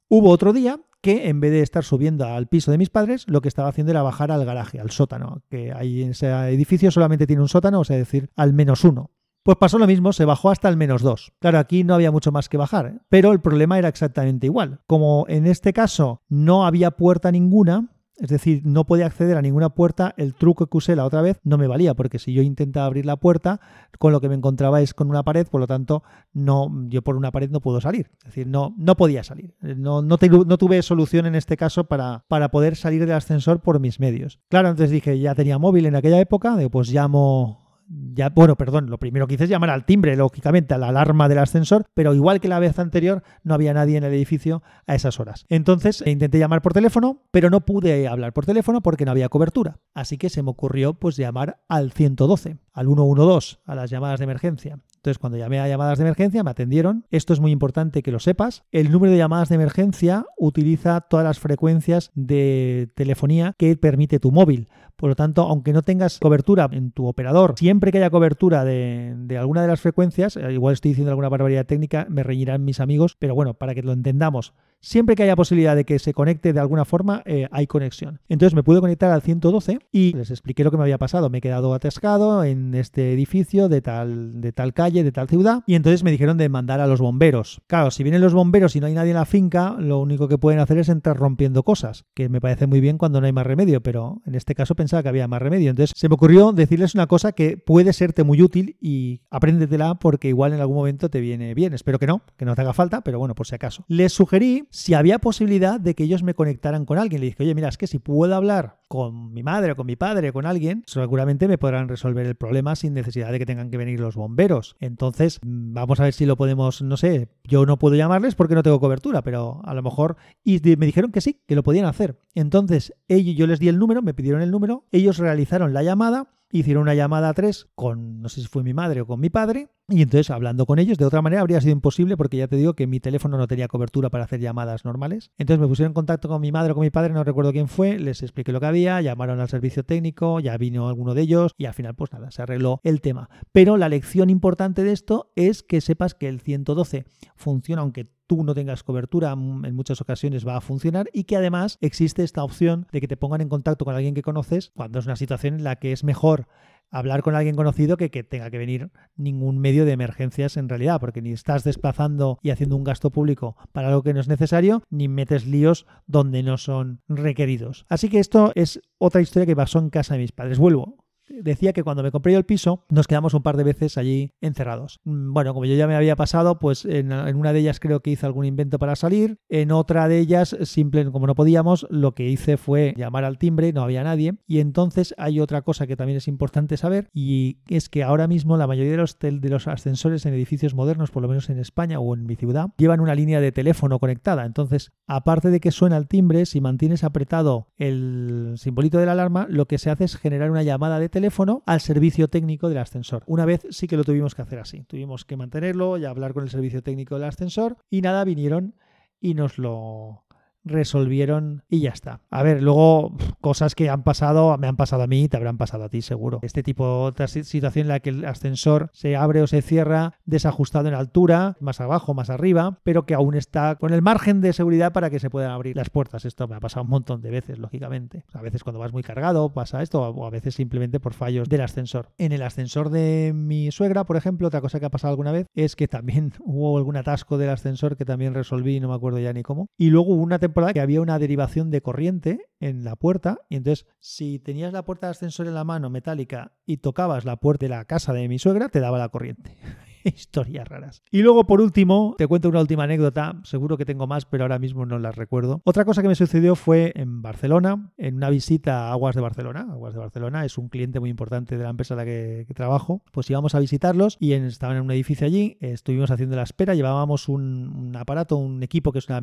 Hubo 0.08 0.30
otro 0.30 0.52
día 0.52 0.80
que 1.00 1.28
en 1.28 1.38
vez 1.38 1.52
de 1.52 1.60
estar 1.60 1.84
subiendo 1.84 2.26
al 2.26 2.48
piso 2.48 2.72
de 2.72 2.78
mis 2.78 2.90
padres, 2.90 3.26
lo 3.28 3.40
que 3.42 3.48
estaba 3.48 3.68
haciendo 3.68 3.92
era 3.92 4.02
bajar 4.02 4.32
al 4.32 4.44
garaje, 4.44 4.80
al 4.80 4.90
sótano, 4.90 5.42
que 5.48 5.72
ahí 5.72 6.02
en 6.02 6.10
ese 6.10 6.28
edificio 6.48 6.90
solamente 6.90 7.28
tiene 7.28 7.42
un 7.42 7.48
sótano, 7.48 7.78
o 7.78 7.84
sea, 7.84 7.96
decir, 7.96 8.28
al 8.34 8.52
menos 8.52 8.82
uno. 8.82 9.12
Pues 9.44 9.56
pasó 9.56 9.78
lo 9.78 9.86
mismo, 9.86 10.12
se 10.12 10.24
bajó 10.24 10.50
hasta 10.50 10.68
el 10.68 10.76
menos 10.76 11.02
2. 11.02 11.34
Claro, 11.38 11.58
aquí 11.58 11.84
no 11.84 11.94
había 11.94 12.10
mucho 12.10 12.32
más 12.32 12.48
que 12.48 12.56
bajar, 12.56 12.86
¿eh? 12.86 12.98
pero 13.08 13.30
el 13.30 13.40
problema 13.40 13.78
era 13.78 13.88
exactamente 13.88 14.46
igual. 14.46 14.80
Como 14.88 15.26
en 15.28 15.46
este 15.46 15.72
caso 15.72 16.22
no 16.28 16.66
había 16.66 16.90
puerta 16.90 17.30
ninguna, 17.30 17.88
es 18.20 18.28
decir, 18.28 18.60
no 18.64 18.84
podía 18.84 19.06
acceder 19.06 19.36
a 19.36 19.42
ninguna 19.42 19.70
puerta. 19.70 20.14
El 20.18 20.34
truco 20.34 20.66
que 20.66 20.76
usé 20.76 20.94
la 20.94 21.06
otra 21.06 21.22
vez 21.22 21.40
no 21.42 21.56
me 21.56 21.66
valía, 21.66 21.94
porque 21.94 22.18
si 22.18 22.34
yo 22.34 22.42
intentaba 22.42 22.86
abrir 22.86 23.06
la 23.06 23.16
puerta, 23.16 23.60
con 23.98 24.12
lo 24.12 24.20
que 24.20 24.28
me 24.28 24.34
encontraba 24.34 24.82
es 24.82 24.92
con 24.92 25.08
una 25.08 25.22
pared, 25.22 25.46
por 25.46 25.60
lo 25.60 25.66
tanto, 25.66 26.02
no, 26.34 26.70
yo 26.88 27.02
por 27.02 27.16
una 27.16 27.32
pared 27.32 27.50
no 27.50 27.60
puedo 27.60 27.80
salir. 27.80 28.10
Es 28.18 28.26
decir, 28.26 28.46
no, 28.46 28.74
no 28.76 28.96
podía 28.96 29.24
salir. 29.24 29.54
No, 29.60 30.02
no, 30.02 30.18
no 30.20 30.58
tuve 30.58 30.82
solución 30.82 31.24
en 31.24 31.34
este 31.34 31.56
caso 31.56 31.84
para, 31.84 32.24
para 32.28 32.50
poder 32.50 32.76
salir 32.76 33.00
del 33.00 33.12
ascensor 33.12 33.60
por 33.60 33.80
mis 33.80 34.00
medios. 34.00 34.38
Claro, 34.50 34.68
entonces 34.68 34.90
dije, 34.90 35.18
ya 35.18 35.34
tenía 35.34 35.58
móvil 35.58 35.86
en 35.86 35.96
aquella 35.96 36.20
época, 36.20 36.56
pues 36.70 36.92
llamo 36.92 37.69
ya, 37.90 38.28
bueno, 38.28 38.56
perdón, 38.56 38.88
lo 38.88 38.98
primero 38.98 39.26
que 39.26 39.34
hice 39.34 39.44
es 39.44 39.50
llamar 39.50 39.70
al 39.70 39.84
timbre, 39.84 40.14
lógicamente, 40.14 40.74
a 40.74 40.78
la 40.78 40.88
alarma 40.88 41.28
del 41.28 41.38
ascensor, 41.38 41.86
pero 41.92 42.14
igual 42.14 42.40
que 42.40 42.46
la 42.46 42.60
vez 42.60 42.78
anterior, 42.78 43.24
no 43.42 43.54
había 43.54 43.74
nadie 43.74 43.96
en 43.96 44.04
el 44.04 44.14
edificio 44.14 44.62
a 44.86 44.94
esas 44.94 45.18
horas. 45.18 45.44
Entonces 45.48 46.04
intenté 46.06 46.38
llamar 46.38 46.62
por 46.62 46.72
teléfono, 46.72 47.24
pero 47.32 47.50
no 47.50 47.62
pude 47.62 48.06
hablar 48.06 48.32
por 48.32 48.46
teléfono 48.46 48.80
porque 48.80 49.04
no 49.04 49.10
había 49.10 49.28
cobertura. 49.28 49.80
Así 49.92 50.18
que 50.18 50.30
se 50.30 50.42
me 50.42 50.50
ocurrió 50.50 50.94
pues 50.94 51.16
llamar 51.16 51.62
al 51.68 51.90
112, 51.90 52.58
al 52.72 52.86
112, 52.86 53.58
a 53.64 53.74
las 53.74 53.90
llamadas 53.90 54.20
de 54.20 54.24
emergencia. 54.24 54.78
Entonces, 55.00 55.18
cuando 55.18 55.38
llamé 55.38 55.58
a 55.60 55.66
llamadas 55.66 55.96
de 55.96 56.04
emergencia, 56.04 56.44
me 56.44 56.50
atendieron. 56.50 57.06
Esto 57.10 57.32
es 57.32 57.40
muy 57.40 57.52
importante 57.52 58.02
que 58.02 58.12
lo 58.12 58.18
sepas. 58.18 58.64
El 58.70 58.92
número 58.92 59.12
de 59.12 59.16
llamadas 59.16 59.48
de 59.48 59.54
emergencia 59.54 60.26
utiliza 60.36 61.00
todas 61.00 61.24
las 61.24 61.38
frecuencias 61.38 62.10
de 62.14 62.90
telefonía 62.94 63.54
que 63.56 63.74
permite 63.76 64.18
tu 64.18 64.30
móvil. 64.30 64.68
Por 64.96 65.08
lo 65.08 65.16
tanto, 65.16 65.40
aunque 65.40 65.72
no 65.72 65.80
tengas 65.80 66.18
cobertura 66.18 66.68
en 66.70 66.92
tu 66.92 67.06
operador, 67.06 67.54
siempre 67.56 67.92
que 67.92 67.96
haya 67.96 68.10
cobertura 68.10 68.66
de, 68.66 69.38
alguna 69.38 69.62
de 69.62 69.68
las 69.68 69.80
frecuencias, 69.80 70.36
eh, 70.36 70.52
igual 70.52 70.74
estoy 70.74 70.90
diciendo 70.90 71.10
alguna 71.10 71.30
barbaridad 71.30 71.64
técnica, 71.64 72.06
me 72.10 72.22
reñirán 72.22 72.66
mis 72.66 72.80
amigos, 72.80 73.16
pero 73.18 73.34
bueno, 73.34 73.54
para 73.54 73.74
que 73.74 73.82
lo 73.82 73.92
entendamos, 73.92 74.52
siempre 74.80 75.14
que 75.14 75.22
haya 75.22 75.36
posibilidad 75.36 75.76
de 75.76 75.84
que 75.84 75.98
se 75.98 76.12
conecte 76.12 76.52
de 76.52 76.60
alguna 76.60 76.84
forma, 76.84 77.22
eh, 77.26 77.48
hay 77.50 77.66
conexión. 77.66 78.20
Entonces 78.28 78.54
me 78.54 78.62
pude 78.62 78.80
conectar 78.80 79.10
al 79.10 79.22
112 79.22 79.78
y 79.92 80.12
les 80.14 80.30
expliqué 80.30 80.64
lo 80.64 80.70
que 80.70 80.76
me 80.76 80.82
había 80.82 80.98
pasado. 80.98 81.30
Me 81.30 81.38
he 81.38 81.40
quedado 81.40 81.74
atascado 81.74 82.44
en 82.44 82.74
este 82.74 83.12
edificio 83.12 83.68
de 83.68 83.82
tal, 83.82 84.40
de 84.40 84.52
tal 84.52 84.72
calle, 84.72 85.04
de 85.04 85.12
tal 85.12 85.28
ciudad, 85.28 85.62
y 85.66 85.74
entonces 85.74 86.02
me 86.02 86.10
dijeron 86.10 86.36
de 86.38 86.48
mandar 86.48 86.80
a 86.80 86.86
los 86.86 87.00
bomberos. 87.00 87.60
Claro, 87.66 87.90
si 87.90 88.02
vienen 88.02 88.20
los 88.20 88.34
bomberos 88.34 88.76
y 88.76 88.80
no 88.80 88.86
hay 88.86 88.94
nadie 88.94 89.10
en 89.10 89.16
la 89.16 89.24
finca, 89.24 89.76
lo 89.78 89.98
único 89.98 90.28
que 90.28 90.38
pueden 90.38 90.60
hacer 90.60 90.78
es 90.78 90.88
entrar 90.88 91.16
rompiendo 91.16 91.62
cosas, 91.62 92.04
que 92.14 92.28
me 92.28 92.40
parece 92.40 92.66
muy 92.66 92.80
bien 92.80 92.98
cuando 92.98 93.20
no 93.20 93.26
hay 93.26 93.32
más 93.32 93.46
remedio, 93.46 93.82
pero 93.82 94.22
en 94.26 94.34
este 94.34 94.54
caso 94.54 94.74
pensaba 94.74 95.02
que 95.02 95.08
había 95.08 95.28
más 95.28 95.42
remedio. 95.42 95.70
Entonces 95.70 95.92
se 95.96 96.08
me 96.08 96.14
ocurrió 96.14 96.52
decirles 96.52 96.94
una 96.94 97.06
cosa 97.06 97.32
que 97.32 97.56
puede 97.56 97.92
serte 97.92 98.24
muy 98.24 98.42
útil 98.42 98.76
y 98.80 99.22
apréndetela 99.30 99.96
porque 99.96 100.28
igual 100.28 100.52
en 100.52 100.60
algún 100.60 100.76
momento 100.76 101.10
te 101.10 101.20
viene 101.20 101.54
bien. 101.54 101.74
Espero 101.74 101.98
que 101.98 102.06
no, 102.06 102.22
que 102.36 102.44
no 102.44 102.54
te 102.54 102.62
haga 102.62 102.72
falta, 102.72 103.02
pero 103.02 103.18
bueno, 103.18 103.34
por 103.34 103.46
si 103.46 103.54
acaso. 103.54 103.84
Les 103.88 104.12
sugerí 104.12 104.66
si 104.70 104.94
había 104.94 105.18
posibilidad 105.18 105.78
de 105.78 105.94
que 105.94 106.04
ellos 106.04 106.22
me 106.22 106.34
conectaran 106.34 106.84
con 106.84 106.98
alguien. 106.98 107.20
Le 107.20 107.26
dije, 107.28 107.42
oye, 107.42 107.54
mira, 107.54 107.68
es 107.68 107.76
que 107.76 107.86
si 107.86 107.98
puedo 107.98 108.34
hablar 108.34 108.79
con 108.90 109.32
mi 109.32 109.44
madre 109.44 109.70
o 109.70 109.76
con 109.76 109.86
mi 109.86 109.94
padre 109.94 110.30
o 110.30 110.32
con 110.32 110.46
alguien, 110.46 110.82
seguramente 110.84 111.46
me 111.46 111.58
podrán 111.58 111.88
resolver 111.88 112.26
el 112.26 112.34
problema 112.34 112.74
sin 112.74 112.92
necesidad 112.92 113.30
de 113.30 113.38
que 113.38 113.46
tengan 113.46 113.70
que 113.70 113.76
venir 113.76 114.00
los 114.00 114.16
bomberos. 114.16 114.74
Entonces, 114.80 115.38
mm, 115.44 115.74
vamos 115.74 116.00
a 116.00 116.02
ver 116.02 116.12
si 116.12 116.26
lo 116.26 116.36
podemos, 116.36 116.82
no 116.82 116.96
sé, 116.96 117.28
yo 117.44 117.64
no 117.66 117.78
puedo 117.78 117.94
llamarles 117.94 118.34
porque 118.34 118.56
no 118.56 118.64
tengo 118.64 118.80
cobertura, 118.80 119.22
pero 119.22 119.60
a 119.62 119.74
lo 119.74 119.82
mejor... 119.84 120.16
Y 120.42 120.60
me 120.76 120.86
dijeron 120.86 121.12
que 121.12 121.20
sí, 121.20 121.40
que 121.46 121.54
lo 121.54 121.62
podían 121.62 121.84
hacer. 121.86 122.18
Entonces, 122.34 122.92
ellos, 123.06 123.36
yo 123.36 123.46
les 123.46 123.60
di 123.60 123.68
el 123.68 123.78
número, 123.78 124.02
me 124.02 124.12
pidieron 124.12 124.42
el 124.42 124.50
número, 124.50 124.84
ellos 124.90 125.18
realizaron 125.18 125.72
la 125.72 125.84
llamada 125.84 126.28
hicieron 126.52 126.82
una 126.82 126.94
llamada 126.94 127.28
a 127.28 127.34
tres 127.34 127.68
con, 127.74 128.20
no 128.22 128.28
sé 128.28 128.40
si 128.40 128.48
fue 128.48 128.62
mi 128.62 128.74
madre 128.74 129.02
o 129.02 129.06
con 129.06 129.20
mi 129.20 129.30
padre, 129.30 129.68
y 129.88 130.02
entonces 130.02 130.30
hablando 130.30 130.66
con 130.66 130.78
ellos, 130.78 130.98
de 130.98 131.04
otra 131.04 131.22
manera 131.22 131.42
habría 131.42 131.60
sido 131.60 131.72
imposible 131.72 132.16
porque 132.16 132.36
ya 132.36 132.48
te 132.48 132.56
digo 132.56 132.74
que 132.74 132.86
mi 132.86 133.00
teléfono 133.00 133.36
no 133.38 133.46
tenía 133.46 133.68
cobertura 133.68 134.10
para 134.10 134.24
hacer 134.24 134.40
llamadas 134.40 134.84
normales. 134.84 135.30
Entonces 135.38 135.60
me 135.60 135.66
pusieron 135.66 135.90
en 135.90 135.94
contacto 135.94 136.28
con 136.28 136.40
mi 136.40 136.52
madre 136.52 136.72
o 136.72 136.74
con 136.74 136.82
mi 136.82 136.90
padre, 136.90 137.12
no 137.12 137.24
recuerdo 137.24 137.52
quién 137.52 137.68
fue, 137.68 137.98
les 137.98 138.22
expliqué 138.22 138.52
lo 138.52 138.60
que 138.60 138.66
había, 138.66 138.79
llamaron 138.82 139.40
al 139.40 139.48
servicio 139.48 139.84
técnico, 139.84 140.40
ya 140.40 140.56
vino 140.56 140.88
alguno 140.88 141.14
de 141.14 141.22
ellos 141.22 141.54
y 141.56 141.66
al 141.66 141.74
final 141.74 141.94
pues 141.94 142.12
nada, 142.12 142.30
se 142.30 142.42
arregló 142.42 142.80
el 142.82 143.00
tema. 143.00 143.30
Pero 143.52 143.76
la 143.76 143.88
lección 143.88 144.30
importante 144.30 144.84
de 144.84 144.92
esto 144.92 145.32
es 145.36 145.62
que 145.62 145.80
sepas 145.80 146.14
que 146.14 146.28
el 146.28 146.40
112 146.40 147.04
funciona 147.36 147.82
aunque 147.82 148.10
tú 148.30 148.44
no 148.44 148.54
tengas 148.54 148.84
cobertura, 148.84 149.34
mm, 149.34 149.64
en 149.64 149.74
muchas 149.74 150.00
ocasiones 150.00 150.46
va 150.46 150.56
a 150.56 150.60
funcionar 150.60 151.10
y 151.12 151.24
que 151.24 151.34
además 151.34 151.78
existe 151.80 152.22
esta 152.22 152.44
opción 152.44 152.86
de 152.92 153.00
que 153.00 153.08
te 153.08 153.16
pongan 153.16 153.40
en 153.40 153.48
contacto 153.48 153.84
con 153.84 153.96
alguien 153.96 154.14
que 154.14 154.22
conoces 154.22 154.70
cuando 154.76 155.00
es 155.00 155.06
una 155.06 155.16
situación 155.16 155.54
en 155.54 155.64
la 155.64 155.74
que 155.74 155.90
es 155.90 156.04
mejor 156.04 156.46
hablar 156.92 157.22
con 157.22 157.34
alguien 157.34 157.56
conocido 157.56 157.96
que 157.96 158.08
que 158.12 158.22
tenga 158.22 158.48
que 158.48 158.58
venir 158.58 158.92
ningún 159.16 159.58
medio 159.58 159.84
de 159.84 159.90
emergencias 159.90 160.56
en 160.56 160.68
realidad, 160.68 161.00
porque 161.00 161.22
ni 161.22 161.32
estás 161.32 161.64
desplazando 161.64 162.38
y 162.40 162.50
haciendo 162.50 162.76
un 162.76 162.84
gasto 162.84 163.10
público 163.10 163.56
para 163.72 163.88
algo 163.88 164.04
que 164.04 164.14
no 164.14 164.20
es 164.20 164.28
necesario, 164.28 164.84
ni 164.90 165.08
metes 165.08 165.44
líos 165.44 165.88
donde 166.06 166.44
no 166.44 166.56
son 166.56 167.00
requeridos. 167.08 167.84
Así 167.88 168.08
que 168.08 168.20
esto 168.20 168.52
es 168.54 168.80
otra 168.98 169.22
historia 169.22 169.46
que 169.46 169.56
pasó 169.56 169.80
en 169.80 169.90
casa 169.90 170.14
de 170.14 170.20
mis 170.20 170.30
padres. 170.30 170.60
Vuelvo 170.60 170.98
decía 171.30 171.72
que 171.72 171.82
cuando 171.82 172.02
me 172.02 172.10
compré 172.10 172.32
yo 172.32 172.38
el 172.38 172.44
piso 172.44 172.84
nos 172.88 173.06
quedamos 173.06 173.34
un 173.34 173.42
par 173.42 173.56
de 173.56 173.64
veces 173.64 173.96
allí 173.98 174.32
encerrados. 174.40 175.00
Mm, 175.04 175.32
bueno, 175.32 175.54
como 175.54 175.66
yo 175.66 175.74
ya 175.74 175.86
me 175.86 175.94
había 175.94 176.16
pasado, 176.16 176.58
pues 176.58 176.84
en, 176.84 177.12
una 177.12 177.52
de 177.52 177.60
ellas 177.60 177.80
creo 177.80 178.00
que 178.00 178.10
hice 178.10 178.26
algún 178.26 178.44
invento 178.44 178.78
para 178.78 178.96
salir, 178.96 179.38
en 179.48 179.72
otra 179.72 180.08
de 180.08 180.18
ellas, 180.18 180.56
simple 180.62 181.10
como 181.10 181.26
no 181.26 181.34
podíamos, 181.34 181.86
lo 181.90 182.14
que 182.14 182.28
hice 182.28 182.56
fue 182.56 182.94
llamar 182.96 183.24
al 183.24 183.38
timbre, 183.38 183.72
no 183.72 183.82
había 183.82 184.04
nadie, 184.04 184.34
y 184.46 184.60
entonces 184.60 185.14
hay 185.18 185.40
otra 185.40 185.62
cosa 185.62 185.86
que 185.86 185.96
también 185.96 186.18
es 186.18 186.28
importante 186.28 186.76
saber, 186.76 187.08
y 187.14 187.58
es 187.68 187.88
que 187.88 188.02
ahora 188.02 188.26
mismo 188.26 188.56
la 188.56 188.66
mayoría 188.66 188.92
de 188.92 188.98
los, 188.98 189.18
de 189.18 189.48
los 189.48 189.68
ascensores 189.68 190.26
en 190.26 190.34
edificios 190.34 190.74
modernos, 190.74 191.10
por 191.10 191.22
lo 191.22 191.28
menos 191.28 191.48
en 191.50 191.58
España 191.58 192.00
o 192.00 192.14
en 192.14 192.26
mi 192.26 192.36
ciudad, 192.36 192.70
llevan 192.76 193.00
una 193.00 193.14
línea 193.14 193.40
de 193.40 193.52
teléfono 193.52 193.98
conectada. 193.98 194.44
Entonces, 194.44 194.92
aparte 195.06 195.50
de 195.50 195.60
que 195.60 195.70
suena 195.70 195.96
el 195.96 196.08
timbre, 196.08 196.46
si 196.46 196.60
mantienes 196.60 197.04
apretado 197.04 197.68
el 197.78 198.54
simbolito 198.56 198.98
de 198.98 199.06
la 199.06 199.12
alarma, 199.12 199.46
lo 199.48 199.66
que 199.66 199.78
se 199.78 199.90
hace 199.90 200.04
es 200.04 200.16
generar 200.16 200.50
una 200.50 200.62
llamada 200.62 200.98
de 200.98 201.08
teléfono 201.08 201.19
teléfono 201.20 201.62
al 201.66 201.82
servicio 201.82 202.28
técnico 202.28 202.70
del 202.70 202.78
ascensor. 202.78 203.24
Una 203.26 203.44
vez 203.44 203.66
sí 203.70 203.86
que 203.86 203.98
lo 203.98 204.04
tuvimos 204.04 204.34
que 204.34 204.40
hacer 204.40 204.58
así. 204.58 204.84
Tuvimos 204.84 205.26
que 205.26 205.36
mantenerlo 205.36 205.98
y 205.98 206.06
hablar 206.06 206.32
con 206.32 206.44
el 206.44 206.50
servicio 206.50 206.82
técnico 206.82 207.16
del 207.16 207.24
ascensor 207.24 207.76
y 207.90 208.00
nada, 208.00 208.24
vinieron 208.24 208.74
y 209.20 209.34
nos 209.34 209.58
lo 209.58 210.24
resolvieron 210.64 211.64
y 211.68 211.80
ya 211.80 211.90
está. 211.90 212.20
A 212.30 212.42
ver, 212.42 212.62
luego 212.62 213.16
cosas 213.40 213.74
que 213.74 213.88
han 213.88 214.02
pasado, 214.02 214.56
me 214.58 214.66
han 214.66 214.76
pasado 214.76 215.02
a 215.02 215.06
mí, 215.06 215.28
te 215.28 215.36
habrán 215.36 215.58
pasado 215.58 215.84
a 215.84 215.88
ti 215.88 216.02
seguro. 216.02 216.40
Este 216.42 216.62
tipo 216.62 217.10
de 217.12 217.28
situación 217.28 217.84
en 217.84 217.88
la 217.88 218.00
que 218.00 218.10
el 218.10 218.24
ascensor 218.24 218.90
se 218.92 219.16
abre 219.16 219.42
o 219.42 219.46
se 219.46 219.62
cierra 219.62 220.14
desajustado 220.24 220.88
en 220.88 220.94
altura, 220.94 221.56
más 221.60 221.80
abajo, 221.80 222.14
más 222.14 222.30
arriba, 222.30 222.80
pero 222.82 223.06
que 223.06 223.14
aún 223.14 223.34
está 223.34 223.76
con 223.76 223.92
el 223.92 224.02
margen 224.02 224.40
de 224.40 224.52
seguridad 224.52 224.92
para 224.92 225.10
que 225.10 225.18
se 225.18 225.30
puedan 225.30 225.50
abrir 225.50 225.76
las 225.76 225.90
puertas. 225.90 226.24
Esto 226.24 226.48
me 226.48 226.56
ha 226.56 226.60
pasado 226.60 226.84
un 226.84 226.90
montón 226.90 227.22
de 227.22 227.30
veces, 227.30 227.58
lógicamente. 227.58 228.24
A 228.32 228.42
veces 228.42 228.62
cuando 228.62 228.80
vas 228.80 228.92
muy 228.92 229.02
cargado 229.02 229.52
pasa 229.52 229.82
esto, 229.82 230.02
o 230.02 230.26
a 230.26 230.30
veces 230.30 230.54
simplemente 230.54 231.00
por 231.00 231.14
fallos 231.14 231.48
del 231.48 231.62
ascensor. 231.62 232.10
En 232.18 232.32
el 232.32 232.42
ascensor 232.42 232.90
de 232.90 233.32
mi 233.34 233.70
suegra, 233.70 234.04
por 234.04 234.16
ejemplo, 234.16 234.48
otra 234.48 234.60
cosa 234.60 234.80
que 234.80 234.86
ha 234.86 234.90
pasado 234.90 235.12
alguna 235.12 235.32
vez 235.32 235.46
es 235.54 235.76
que 235.76 235.88
también 235.88 236.32
hubo 236.40 236.76
algún 236.76 236.96
atasco 236.96 237.38
del 237.38 237.50
ascensor 237.50 237.96
que 237.96 238.04
también 238.04 238.34
resolví, 238.34 238.80
no 238.80 238.88
me 238.88 238.94
acuerdo 238.94 239.18
ya 239.18 239.32
ni 239.32 239.42
cómo. 239.42 239.68
Y 239.76 239.90
luego 239.90 240.12
hubo 240.12 240.22
una 240.22 240.38
temporada 240.38 240.49
que 240.72 240.80
había 240.80 241.00
una 241.00 241.18
derivación 241.18 241.70
de 241.70 241.82
corriente 241.82 242.38
en 242.60 242.84
la 242.84 242.96
puerta 242.96 243.38
y 243.48 243.56
entonces 243.56 243.86
si 243.98 244.38
tenías 244.38 244.72
la 244.72 244.84
puerta 244.84 245.06
de 245.06 245.12
ascensor 245.12 245.46
en 245.46 245.54
la 245.54 245.64
mano 245.64 245.90
metálica 245.90 246.52
y 246.66 246.78
tocabas 246.78 247.24
la 247.24 247.36
puerta 247.36 247.66
de 247.66 247.70
la 247.70 247.84
casa 247.84 248.12
de 248.12 248.28
mi 248.28 248.38
suegra, 248.38 248.68
te 248.68 248.80
daba 248.80 248.98
la 248.98 249.08
corriente. 249.08 249.56
historias 250.04 250.68
raras. 250.68 251.02
Y 251.10 251.22
luego, 251.22 251.44
por 251.44 251.60
último, 251.60 252.14
te 252.18 252.26
cuento 252.26 252.48
una 252.48 252.60
última 252.60 252.84
anécdota. 252.84 253.40
Seguro 253.44 253.76
que 253.76 253.84
tengo 253.84 254.06
más, 254.06 254.24
pero 254.24 254.44
ahora 254.44 254.58
mismo 254.58 254.86
no 254.86 254.98
las 254.98 255.16
recuerdo. 255.16 255.60
Otra 255.64 255.84
cosa 255.84 256.02
que 256.02 256.08
me 256.08 256.14
sucedió 256.14 256.54
fue 256.56 256.92
en 256.96 257.22
Barcelona, 257.22 257.92
en 257.96 258.16
una 258.16 258.30
visita 258.30 258.88
a 258.88 258.92
Aguas 258.92 259.14
de 259.14 259.20
Barcelona. 259.20 259.66
Aguas 259.70 259.94
de 259.94 260.00
Barcelona 260.00 260.44
es 260.44 260.58
un 260.58 260.68
cliente 260.68 261.00
muy 261.00 261.10
importante 261.10 261.56
de 261.56 261.64
la 261.64 261.70
empresa 261.70 261.94
en 261.94 261.98
la 261.98 262.04
que, 262.04 262.46
trabajo. 262.54 263.02
Pues 263.12 263.30
íbamos 263.30 263.54
a 263.54 263.60
visitarlos 263.60 264.16
y 264.20 264.32
estaban 264.32 264.76
en 264.76 264.82
un 264.82 264.90
edificio 264.90 265.26
allí. 265.26 265.56
Estuvimos 265.60 266.10
haciendo 266.10 266.36
la 266.36 266.42
espera. 266.42 266.74
Llevábamos 266.74 267.28
un, 267.28 267.94
aparato, 267.96 268.36
un 268.36 268.62
equipo 268.62 268.92
que 268.92 268.98
es 268.98 269.08
una, 269.08 269.20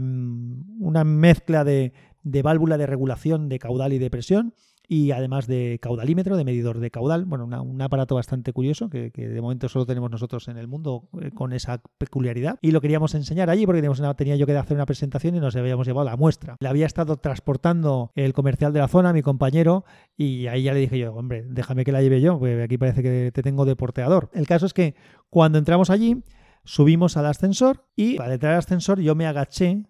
una 0.79 1.03
mezcla 1.03 1.63
de, 1.63 1.93
de 2.23 2.41
válvula 2.41 2.77
de 2.77 2.87
regulación 2.87 3.49
de 3.49 3.59
caudal 3.59 3.93
y 3.93 3.99
de 3.99 4.09
presión 4.09 4.53
y 4.87 5.11
además 5.11 5.47
de 5.47 5.79
caudalímetro, 5.81 6.37
de 6.37 6.45
medidor 6.45 6.79
de 6.79 6.89
caudal, 6.91 7.25
bueno, 7.25 7.45
un 7.45 7.81
aparato 7.81 8.15
bastante 8.15 8.53
curioso 8.53 8.89
que, 8.89 9.11
de 9.11 9.41
momento 9.41 9.67
solo 9.67 9.85
tenemos 9.85 10.09
nosotros 10.09 10.47
en 10.47 10.57
el 10.57 10.67
mundo 10.67 11.09
eh, 11.21 11.31
con 11.31 11.51
esa 11.51 11.81
peculiaridad 11.97 12.57
y 12.61 12.71
lo 12.71 12.79
queríamos 12.79 13.13
enseñar 13.13 13.49
allí 13.49 13.65
porque 13.65 13.81
teníamos 13.81 14.01
tenía 14.15 14.35
yo 14.37 14.45
que 14.45 14.55
hacer 14.55 14.77
una 14.77 14.85
presentación 14.85 15.35
y 15.35 15.39
nos 15.39 15.55
habíamos 15.55 15.85
llevado 15.85 16.05
la 16.05 16.15
muestra. 16.15 16.55
Le 16.59 16.69
había 16.69 16.85
estado 16.85 17.17
transportando 17.17 18.11
el 18.15 18.33
comercial 18.33 18.71
de 18.71 18.79
la 18.79 18.87
zona, 18.87 19.11
mi 19.11 19.21
compañero, 19.21 19.83
y 20.15 20.47
ahí 20.47 20.63
ya 20.63 20.73
le 20.73 20.79
dije 20.79 20.97
yo, 20.97 21.13
hombre, 21.13 21.43
déjame 21.47 21.83
que 21.83 21.91
la 21.91 22.01
lleve 22.01 22.21
yo, 22.21 22.39
porque 22.39 22.63
aquí 22.63 22.77
parece 22.77 23.03
que 23.03 23.31
te 23.33 23.43
tengo 23.43 23.65
de 23.65 23.75
porteador. 23.75 24.29
El 24.33 24.47
caso 24.47 24.65
es 24.65 24.73
que 24.73 24.95
cuando 25.29 25.57
entramos 25.57 25.89
allí, 25.89 26.23
subimos 26.63 27.17
al 27.17 27.25
ascensor 27.25 27.85
y 27.95 28.15
para 28.15 28.33
entrar 28.33 28.53
al 28.53 28.59
ascensor 28.59 29.01
yo 29.01 29.15
me 29.15 29.27
agaché 29.27 29.85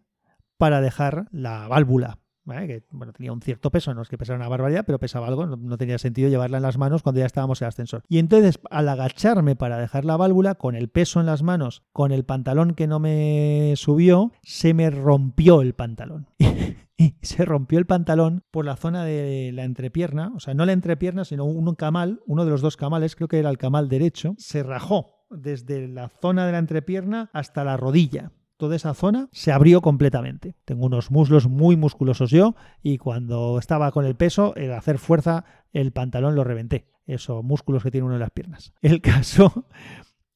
para 0.58 0.82
dejar 0.82 1.28
la 1.32 1.68
válvula 1.68 2.20
que 2.48 2.84
bueno, 2.92 3.14
tenía 3.14 3.34
un 3.34 3.42
cierto 3.42 3.72
peso, 3.72 3.94
no 3.94 4.02
es 4.02 4.10
que 4.10 4.18
pesara 4.18 4.38
una 4.38 4.48
barbaridad, 4.48 4.84
pero 4.86 5.00
pesaba 5.00 5.28
algo, 5.28 5.46
no, 5.46 5.78
tenía 5.78 5.98
sentido 5.98 6.30
llevarla 6.30 6.58
en 6.58 6.64
las 6.64 6.78
manos 6.78 7.04
cuando 7.04 7.20
ya 7.20 7.26
estábamos 7.26 7.62
en 7.62 7.66
el 7.66 7.70
ascensor. 7.70 8.04
Y 8.08 8.20
entonces, 8.20 8.60
al 8.70 8.90
agacharme 8.90 9.56
para 9.56 9.78
dejar 9.78 10.06
la 10.06 10.18
válvula, 10.18 10.56
con 10.56 10.76
el 10.76 10.90
peso 10.90 11.20
en 11.20 11.26
las 11.26 11.44
manos, 11.44 11.84
con 11.92 12.12
el 12.12 12.24
pantalón 12.24 12.74
que 12.74 12.88
no 12.88 13.00
me 13.00 13.74
subió, 13.76 14.32
se 14.44 14.74
me 14.74 14.90
rompió 14.90 15.62
el 15.62 15.74
pantalón. 15.74 16.28
y 16.98 17.16
se 17.22 17.46
rompió 17.46 17.80
el 17.80 17.86
pantalón 17.86 18.44
por 18.50 18.66
la 18.66 18.76
zona 18.76 19.04
de 19.04 19.52
la 19.54 19.66
entrepierna, 19.66 20.32
o 20.36 20.40
sea, 20.40 20.54
no 20.54 20.66
la 20.66 20.72
entrepierna, 20.72 21.26
sino 21.26 21.46
un 21.46 21.76
camal, 21.76 22.22
uno 22.26 22.46
de 22.46 22.52
los 22.52 22.62
dos 22.62 22.78
camales, 22.78 23.16
creo 23.16 23.28
que 23.28 23.40
era 23.40 23.50
el 23.50 23.58
camal 23.58 23.90
derecho, 23.90 24.36
se 24.38 24.64
rajó 24.64 25.26
desde 25.30 25.88
la 25.88 26.10
zona 26.10 26.46
de 26.46 26.54
la 26.54 26.60
entrepierna 26.60 27.30
hasta 27.34 27.64
la 27.64 27.76
rodilla 27.76 28.32
toda 28.58 28.76
esa 28.76 28.94
zona 28.94 29.30
se 29.32 29.52
abrió 29.52 29.82
completamente. 29.82 30.56
Tengo 30.66 30.86
unos 30.86 31.12
muslos 31.12 31.48
muy 31.48 31.78
musculosos 31.78 32.32
yo 32.32 32.56
y 32.82 32.98
cuando 32.98 33.60
estaba 33.60 33.92
con 33.92 34.06
el 34.06 34.16
peso, 34.16 34.54
el 34.56 34.74
hacer 34.74 34.98
fuerza, 34.98 35.46
el 35.72 35.92
pantalón 35.92 36.36
lo 36.36 36.44
reventé. 36.44 36.88
Esos 37.06 37.44
músculos 37.44 37.84
que 37.84 37.92
tiene 37.92 38.06
uno 38.06 38.16
en 38.16 38.20
las 38.20 38.32
piernas. 38.32 38.74
El 38.82 39.00
caso 39.00 39.66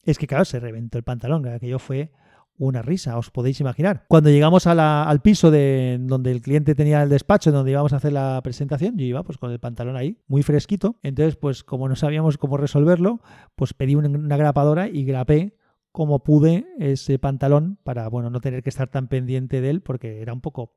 es 0.04 0.16
que, 0.16 0.26
claro, 0.26 0.46
se 0.46 0.58
reventó 0.58 0.96
el 0.96 1.04
pantalón, 1.04 1.42
que 1.42 1.50
aquello 1.50 1.78
fue 1.78 2.10
una 2.56 2.80
risa, 2.80 3.18
os 3.18 3.30
podéis 3.30 3.60
imaginar. 3.60 4.04
Cuando 4.08 4.30
llegamos 4.30 4.66
al 4.66 5.20
piso 5.20 5.50
de 5.50 5.98
donde 6.00 6.30
el 6.30 6.40
cliente 6.40 6.74
tenía 6.74 7.02
el 7.02 7.08
despacho, 7.08 7.52
donde 7.52 7.72
íbamos 7.72 7.92
a 7.92 7.96
hacer 7.96 8.12
la 8.12 8.40
presentación, 8.42 8.96
yo 8.96 9.04
iba 9.04 9.22
pues 9.22 9.36
con 9.36 9.50
el 9.50 9.58
pantalón 9.58 9.96
ahí, 9.96 10.18
muy 10.28 10.42
fresquito. 10.42 10.96
Entonces, 11.02 11.36
pues 11.36 11.64
como 11.64 11.88
no 11.88 11.96
sabíamos 11.96 12.38
cómo 12.38 12.56
resolverlo, 12.56 13.20
pues 13.54 13.74
pedí 13.74 13.94
una 13.96 14.36
grapadora 14.36 14.88
y 14.88 15.04
grapé 15.04 15.56
como 15.92 16.24
pude 16.24 16.66
ese 16.78 17.18
pantalón 17.18 17.78
para 17.84 18.08
bueno 18.08 18.30
no 18.30 18.40
tener 18.40 18.62
que 18.62 18.70
estar 18.70 18.88
tan 18.88 19.08
pendiente 19.08 19.60
de 19.60 19.70
él 19.70 19.82
porque 19.82 20.20
era 20.20 20.32
un 20.32 20.40
poco 20.40 20.74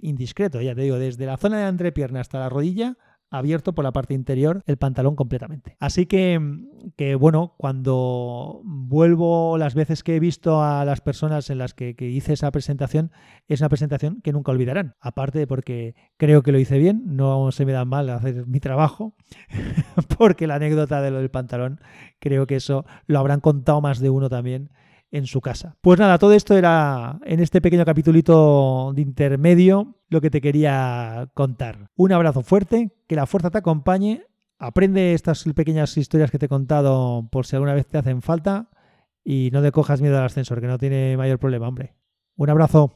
indiscreto 0.00 0.60
ya 0.60 0.74
te 0.74 0.82
digo 0.82 0.98
desde 0.98 1.26
la 1.26 1.36
zona 1.36 1.58
de 1.58 1.64
la 1.64 1.68
entrepierna 1.68 2.20
hasta 2.20 2.38
la 2.38 2.48
rodilla 2.48 2.96
abierto 3.32 3.74
por 3.74 3.84
la 3.84 3.92
parte 3.92 4.14
interior 4.14 4.62
el 4.66 4.76
pantalón 4.76 5.16
completamente. 5.16 5.76
Así 5.80 6.06
que, 6.06 6.40
que 6.96 7.14
bueno, 7.14 7.54
cuando 7.56 8.60
vuelvo 8.64 9.58
las 9.58 9.74
veces 9.74 10.02
que 10.02 10.16
he 10.16 10.20
visto 10.20 10.62
a 10.62 10.84
las 10.84 11.00
personas 11.00 11.50
en 11.50 11.58
las 11.58 11.74
que, 11.74 11.96
hice 11.98 12.34
esa 12.34 12.50
presentación, 12.50 13.10
es 13.48 13.60
una 13.60 13.68
presentación 13.68 14.20
que 14.20 14.32
nunca 14.32 14.52
olvidarán. 14.52 14.94
Aparte 15.00 15.46
porque 15.46 15.94
creo 16.16 16.42
que 16.42 16.52
lo 16.52 16.58
hice 16.58 16.78
bien, 16.78 17.02
no 17.06 17.50
se 17.52 17.64
me 17.64 17.72
da 17.72 17.84
mal 17.84 18.10
hacer 18.10 18.46
mi 18.46 18.60
trabajo, 18.60 19.14
porque 20.18 20.46
la 20.46 20.56
anécdota 20.56 21.00
de 21.00 21.10
lo 21.10 21.18
del 21.18 21.30
pantalón, 21.30 21.80
creo 22.18 22.46
que 22.46 22.56
eso 22.56 22.84
lo 23.06 23.18
habrán 23.18 23.40
contado 23.40 23.80
más 23.80 23.98
de 23.98 24.10
uno 24.10 24.28
también 24.28 24.70
en 25.12 25.26
su 25.26 25.40
casa. 25.40 25.76
Pues 25.80 26.00
nada, 26.00 26.18
todo 26.18 26.32
esto 26.32 26.56
era 26.56 27.20
en 27.24 27.38
este 27.38 27.60
pequeño 27.60 27.84
capitulito 27.84 28.92
de 28.94 29.02
intermedio 29.02 29.98
lo 30.08 30.20
que 30.20 30.30
te 30.30 30.40
quería 30.40 31.30
contar. 31.34 31.90
Un 31.94 32.12
abrazo 32.12 32.42
fuerte, 32.42 32.90
que 33.06 33.14
la 33.14 33.26
fuerza 33.26 33.50
te 33.50 33.58
acompañe, 33.58 34.24
aprende 34.58 35.14
estas 35.14 35.44
pequeñas 35.54 35.96
historias 35.96 36.30
que 36.30 36.38
te 36.38 36.46
he 36.46 36.48
contado 36.48 37.28
por 37.30 37.46
si 37.46 37.56
alguna 37.56 37.74
vez 37.74 37.86
te 37.86 37.98
hacen 37.98 38.22
falta 38.22 38.70
y 39.22 39.50
no 39.52 39.62
te 39.62 39.70
cojas 39.70 40.00
miedo 40.00 40.18
al 40.18 40.24
ascensor, 40.24 40.60
que 40.60 40.66
no 40.66 40.78
tiene 40.78 41.16
mayor 41.16 41.38
problema, 41.38 41.68
hombre. 41.68 41.94
Un 42.36 42.50
abrazo. 42.50 42.90